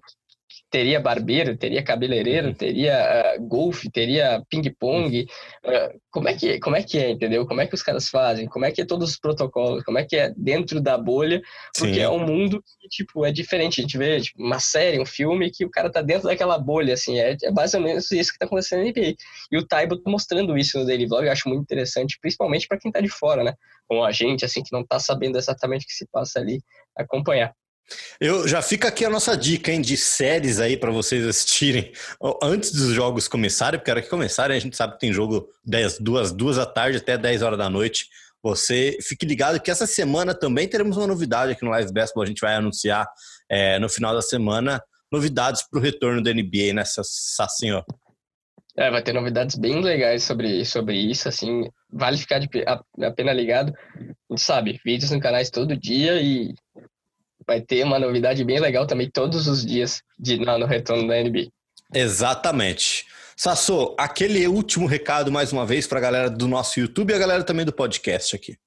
teria 0.71 1.01
barbeiro, 1.01 1.57
teria 1.57 1.83
cabeleireiro, 1.83 2.49
uhum. 2.49 2.55
teria 2.55 3.37
uh, 3.37 3.43
golfe, 3.47 3.91
teria 3.91 4.43
ping-pong. 4.51 5.27
Uh, 5.65 6.01
como, 6.11 6.29
é 6.29 6.35
que, 6.35 6.59
como 6.61 6.77
é 6.77 6.83
que 6.83 6.99
é, 6.99 7.11
entendeu? 7.11 7.47
Como 7.47 7.61
é 7.61 7.67
que 7.67 7.75
os 7.75 7.83
caras 7.83 8.09
fazem? 8.09 8.47
Como 8.47 8.65
é 8.65 8.71
que 8.71 8.83
é 8.83 8.87
todos 8.87 9.11
os 9.11 9.19
protocolos? 9.19 9.83
Como 9.83 9.99
é 9.99 10.05
que 10.05 10.17
é 10.17 10.33
dentro 10.37 10.81
da 10.81 10.99
bolha? 10.99 11.41
Porque 11.77 11.95
Sim. 11.95 12.01
é 12.01 12.09
um 12.09 12.25
mundo 12.25 12.63
que, 12.63 12.89
tipo, 12.89 13.25
é 13.25 13.33
diferente. 13.33 13.81
A 13.81 13.83
gente 13.83 13.97
vê 13.97 14.21
tipo, 14.21 14.43
uma 14.43 14.61
série, 14.61 15.01
um 15.01 15.07
filme 15.07 15.51
que 15.51 15.65
o 15.65 15.71
cara 15.71 15.91
tá 15.91 16.03
dentro 16.03 16.29
daquela 16.29 16.59
bolha, 16.59 16.95
assim. 16.95 17.19
É, 17.19 17.37
é 17.43 17.51
basicamente 17.51 18.19
isso 18.19 18.33
que 18.33 18.39
tá 18.39 18.47
acontecendo 18.47 18.85
na 18.85 18.91
NBA. 18.91 19.15
E 19.51 19.57
o 19.57 19.67
Taibo 19.67 19.97
tá 19.97 20.11
mostrando 20.11 20.57
isso 20.59 20.79
no 20.79 20.87
Daily 20.87 21.07
Vlog, 21.07 21.25
eu 21.25 21.33
acho 21.33 21.49
muito 21.49 21.63
interessante, 21.63 22.19
principalmente 22.21 22.67
para 22.69 22.79
quem 22.79 22.93
tá 22.93 23.01
de 23.01 23.09
fora, 23.09 23.43
né? 23.43 23.55
Como 23.87 24.05
a 24.05 24.13
gente, 24.13 24.45
assim, 24.45 24.63
que 24.63 24.73
não 24.73 24.85
tá 24.85 24.99
sabendo 24.99 25.39
exatamente 25.39 25.85
o 25.85 25.87
que 25.87 25.95
se 25.95 26.07
passa 26.13 26.41
ali, 26.41 26.61
acompanhar. 26.95 27.55
Eu 28.21 28.47
já 28.47 28.61
fica 28.61 28.89
aqui 28.89 29.05
a 29.05 29.11
nossa 29.11 29.37
dica, 29.37 29.73
hein, 29.73 29.81
de 29.81 29.97
séries 29.97 30.61
aí 30.61 30.77
para 30.77 30.91
vocês 30.91 31.27
assistirem 31.27 31.93
antes 32.43 32.73
dos 32.73 32.93
jogos 32.93 33.29
começarem, 33.29 33.79
porque 33.79 33.91
a 33.91 33.95
hora 33.95 34.03
que 34.03 34.09
começarem 34.09 34.57
a 34.57 34.61
gente 34.61 34.77
sabe 34.77 34.95
que 34.95 35.01
tem 35.01 35.13
jogo 35.13 35.49
10, 35.65 35.99
duas, 35.99 36.33
duas 36.33 36.57
da 36.57 36.67
tarde 36.67 36.99
até 36.99 37.17
10 37.17 37.43
horas 37.43 37.59
da 37.59 37.71
noite. 37.71 38.07
Você 38.43 38.99
fique 39.03 39.27
ligado 39.27 39.61
que 39.61 39.71
essa 39.71 39.87
semana 39.87 40.35
também 40.35 40.69
teremos 40.69 40.97
uma 40.97 41.07
novidade 41.07 41.53
aqui 41.53 41.65
no 41.65 41.71
Live 41.71 41.93
Basketball. 41.93 42.25
A 42.25 42.27
gente 42.27 42.41
vai 42.41 42.55
anunciar 42.55 43.07
é, 43.49 43.79
no 43.79 43.89
final 43.89 44.15
da 44.15 44.23
semana 44.23 44.83
novidades 45.11 45.63
para 45.69 45.81
o 45.81 45.83
retorno 45.83 46.23
da 46.23 46.33
NBA 46.33 46.73
nessa 46.75 47.01
assim, 47.41 47.73
ó. 47.73 47.83
É, 48.77 48.91
vai 48.93 49.03
ter 49.03 49.13
novidades 49.13 49.57
bem 49.57 49.83
legais 49.83 50.23
sobre, 50.23 50.65
sobre 50.65 50.97
isso, 50.97 51.29
assim, 51.29 51.69
vale 51.93 52.17
ficar 52.17 52.39
de, 52.39 52.49
a, 52.65 52.81
a 53.07 53.11
pena 53.11 53.33
ligado. 53.33 53.73
A 53.97 54.03
gente 54.31 54.41
sabe, 54.41 54.81
vídeos 54.85 55.11
no 55.11 55.19
canais 55.19 55.51
todo 55.51 55.77
dia 55.77 56.23
e 56.23 56.55
vai 57.49 57.63
ter 57.63 57.83
uma 57.83 57.99
novidade 57.99 58.45
bem 58.45 58.61
legal 58.61 58.87
também 58.87 59.11
todos 59.11 59.49
os 59.49 59.65
dias 59.65 60.03
de, 60.19 60.39
no, 60.39 60.59
no 60.59 60.67
retorno 60.67 61.09
da 61.09 61.21
NBA. 61.21 61.49
Exatamente. 61.95 63.07
Sasso, 63.35 63.95
aquele 63.99 64.47
último 64.47 64.87
recado 64.87 65.33
mais 65.33 65.51
uma 65.51 65.65
vez 65.65 65.87
para 65.87 65.99
a 65.99 66.03
galera 66.03 66.29
do 66.29 66.47
nosso 66.47 66.79
YouTube 66.79 67.11
e 67.11 67.15
a 67.15 67.19
galera 67.19 67.43
também 67.43 67.65
do 67.65 67.73
podcast 67.73 68.37
aqui. 68.37 68.59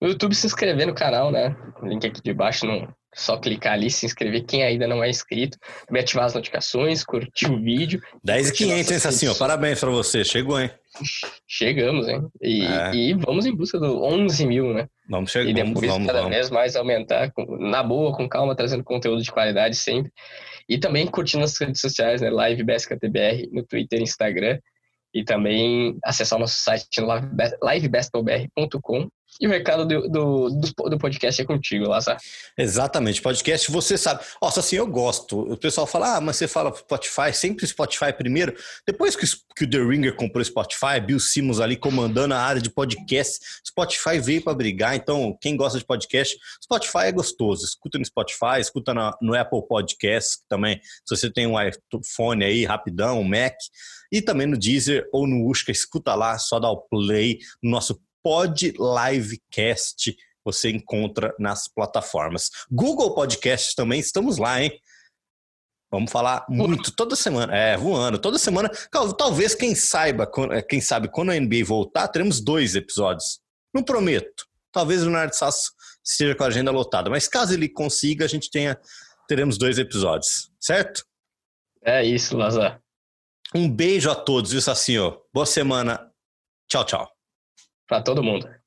No 0.00 0.08
YouTube 0.08 0.34
se 0.34 0.46
inscrever 0.46 0.86
no 0.86 0.94
canal, 0.94 1.30
né? 1.30 1.56
O 1.82 1.86
link 1.86 2.06
aqui 2.06 2.22
de 2.22 2.32
baixo, 2.32 2.66
não, 2.66 2.88
só 3.14 3.36
clicar 3.36 3.72
ali, 3.72 3.90
se 3.90 4.06
inscrever 4.06 4.44
quem 4.44 4.62
ainda 4.62 4.86
não 4.86 5.02
é 5.02 5.10
inscrito, 5.10 5.58
também 5.86 6.02
ativar 6.02 6.26
as 6.26 6.34
notificações, 6.34 7.04
curtir 7.04 7.50
o 7.50 7.60
vídeo. 7.60 8.00
10,500, 8.22 8.90
hein, 8.90 8.98
Sassinho? 8.98 9.34
Parabéns 9.34 9.80
para 9.80 9.90
você, 9.90 10.24
chegou, 10.24 10.60
hein? 10.60 10.70
Chegamos, 11.46 12.08
hein? 12.08 12.28
E, 12.40 12.64
é. 12.64 12.94
e, 12.94 13.14
vamos 13.14 13.46
em 13.46 13.54
busca 13.54 13.78
do 13.78 14.02
11 14.02 14.46
mil, 14.46 14.72
né? 14.72 14.86
Vamos 15.08 15.30
chegar, 15.30 15.50
E 15.50 15.54
depois 15.54 15.90
vamos, 15.90 16.06
cada 16.06 16.20
vamos. 16.20 16.36
vez 16.36 16.50
mais 16.50 16.76
aumentar, 16.76 17.32
na 17.58 17.82
boa, 17.82 18.16
com 18.16 18.28
calma, 18.28 18.54
trazendo 18.54 18.84
conteúdo 18.84 19.22
de 19.22 19.30
qualidade 19.30 19.76
sempre. 19.76 20.12
E 20.68 20.78
também 20.78 21.06
curtindo 21.06 21.44
as 21.44 21.58
redes 21.58 21.80
sociais, 21.80 22.20
né? 22.20 22.30
Live 22.30 22.62
BSKTBR 22.62 23.48
no 23.52 23.64
Twitter 23.64 23.98
e 23.98 24.02
Instagram. 24.02 24.58
E 25.12 25.24
também 25.24 25.98
acessar 26.04 26.36
o 26.36 26.40
nosso 26.40 26.62
site 26.62 27.00
no 27.00 27.08
livebasketballbr.com 27.68 29.10
e 29.40 29.46
o 29.46 29.50
recado 29.50 29.86
do, 29.86 30.08
do, 30.08 30.50
do, 30.90 30.98
podcast 30.98 31.40
é 31.40 31.44
contigo, 31.46 31.88
Lázaro. 31.88 32.18
Exatamente, 32.58 33.22
podcast 33.22 33.70
você 33.70 33.96
sabe. 33.96 34.22
Nossa, 34.40 34.60
assim, 34.60 34.76
eu 34.76 34.86
gosto. 34.86 35.40
O 35.52 35.56
pessoal 35.56 35.86
fala, 35.86 36.16
ah, 36.16 36.20
mas 36.20 36.36
você 36.36 36.46
fala 36.46 36.74
Spotify, 36.74 37.32
sempre 37.32 37.66
Spotify 37.66 38.12
primeiro. 38.12 38.54
Depois 38.86 39.16
que, 39.16 39.24
que 39.56 39.64
o 39.64 39.70
The 39.70 39.78
Ringer 39.78 40.14
comprou 40.14 40.44
Spotify, 40.44 41.00
Bill 41.04 41.18
Simmons 41.18 41.58
ali 41.58 41.74
comandando 41.74 42.34
a 42.34 42.38
área 42.38 42.60
de 42.60 42.68
podcast, 42.68 43.38
Spotify 43.66 44.18
veio 44.20 44.42
para 44.42 44.52
brigar. 44.52 44.94
Então, 44.94 45.34
quem 45.40 45.56
gosta 45.56 45.78
de 45.78 45.86
podcast, 45.86 46.36
Spotify 46.62 47.06
é 47.06 47.12
gostoso. 47.12 47.64
Escuta 47.64 47.98
no 47.98 48.04
Spotify, 48.04 48.60
escuta 48.60 48.92
no, 48.92 49.34
Apple 49.34 49.66
Podcasts 49.66 50.44
também. 50.50 50.78
Se 51.06 51.16
você 51.16 51.30
tem 51.30 51.46
um 51.46 51.54
iPhone 51.58 52.44
aí, 52.44 52.66
rapidão, 52.66 53.20
um 53.20 53.24
Mac. 53.24 53.54
E 54.12 54.20
também 54.20 54.46
no 54.46 54.58
Deezer 54.58 55.08
ou 55.12 55.26
no 55.26 55.48
Ushka, 55.48 55.70
escuta 55.70 56.14
lá, 56.14 56.36
só 56.36 56.58
dá 56.58 56.68
o 56.68 56.82
play 56.82 57.38
no 57.62 57.70
nosso 57.70 57.98
Pod 58.22 58.72
Livecast 58.78 60.16
você 60.44 60.70
encontra 60.70 61.34
nas 61.38 61.68
plataformas. 61.68 62.50
Google 62.70 63.14
Podcast 63.14 63.74
também, 63.74 64.00
estamos 64.00 64.38
lá, 64.38 64.62
hein? 64.62 64.80
Vamos 65.90 66.10
falar 66.12 66.46
muito 66.48 66.92
toda 66.92 67.16
semana. 67.16 67.54
É, 67.54 67.76
voando. 67.76 68.18
Toda 68.18 68.38
semana. 68.38 68.70
Talvez, 69.18 69.54
quem 69.54 69.74
saiba, 69.74 70.30
é, 70.52 70.62
quem 70.62 70.80
sabe, 70.80 71.08
quando 71.08 71.30
a 71.30 71.38
NBA 71.38 71.64
voltar, 71.64 72.06
teremos 72.08 72.40
dois 72.40 72.76
episódios. 72.76 73.40
Não 73.74 73.82
prometo. 73.82 74.46
Talvez 74.72 75.02
o 75.02 75.06
Leonardo 75.06 75.34
Sasso 75.34 75.72
esteja 76.04 76.34
com 76.34 76.44
a 76.44 76.46
agenda 76.46 76.70
lotada. 76.70 77.10
Mas 77.10 77.26
caso 77.26 77.54
ele 77.54 77.68
consiga, 77.68 78.24
a 78.24 78.28
gente 78.28 78.50
tenha, 78.50 78.78
teremos 79.26 79.58
dois 79.58 79.78
episódios. 79.78 80.50
Certo? 80.60 81.04
É 81.84 82.04
isso, 82.04 82.36
Lazar. 82.36 82.80
Um 83.52 83.68
beijo 83.68 84.10
a 84.10 84.14
todos, 84.14 84.52
viu, 84.52 84.62
Sassinho? 84.62 85.20
Boa 85.34 85.46
semana. 85.46 86.08
Tchau, 86.68 86.84
tchau. 86.84 87.19
Para 87.90 88.04
todo 88.04 88.22
mundo. 88.22 88.59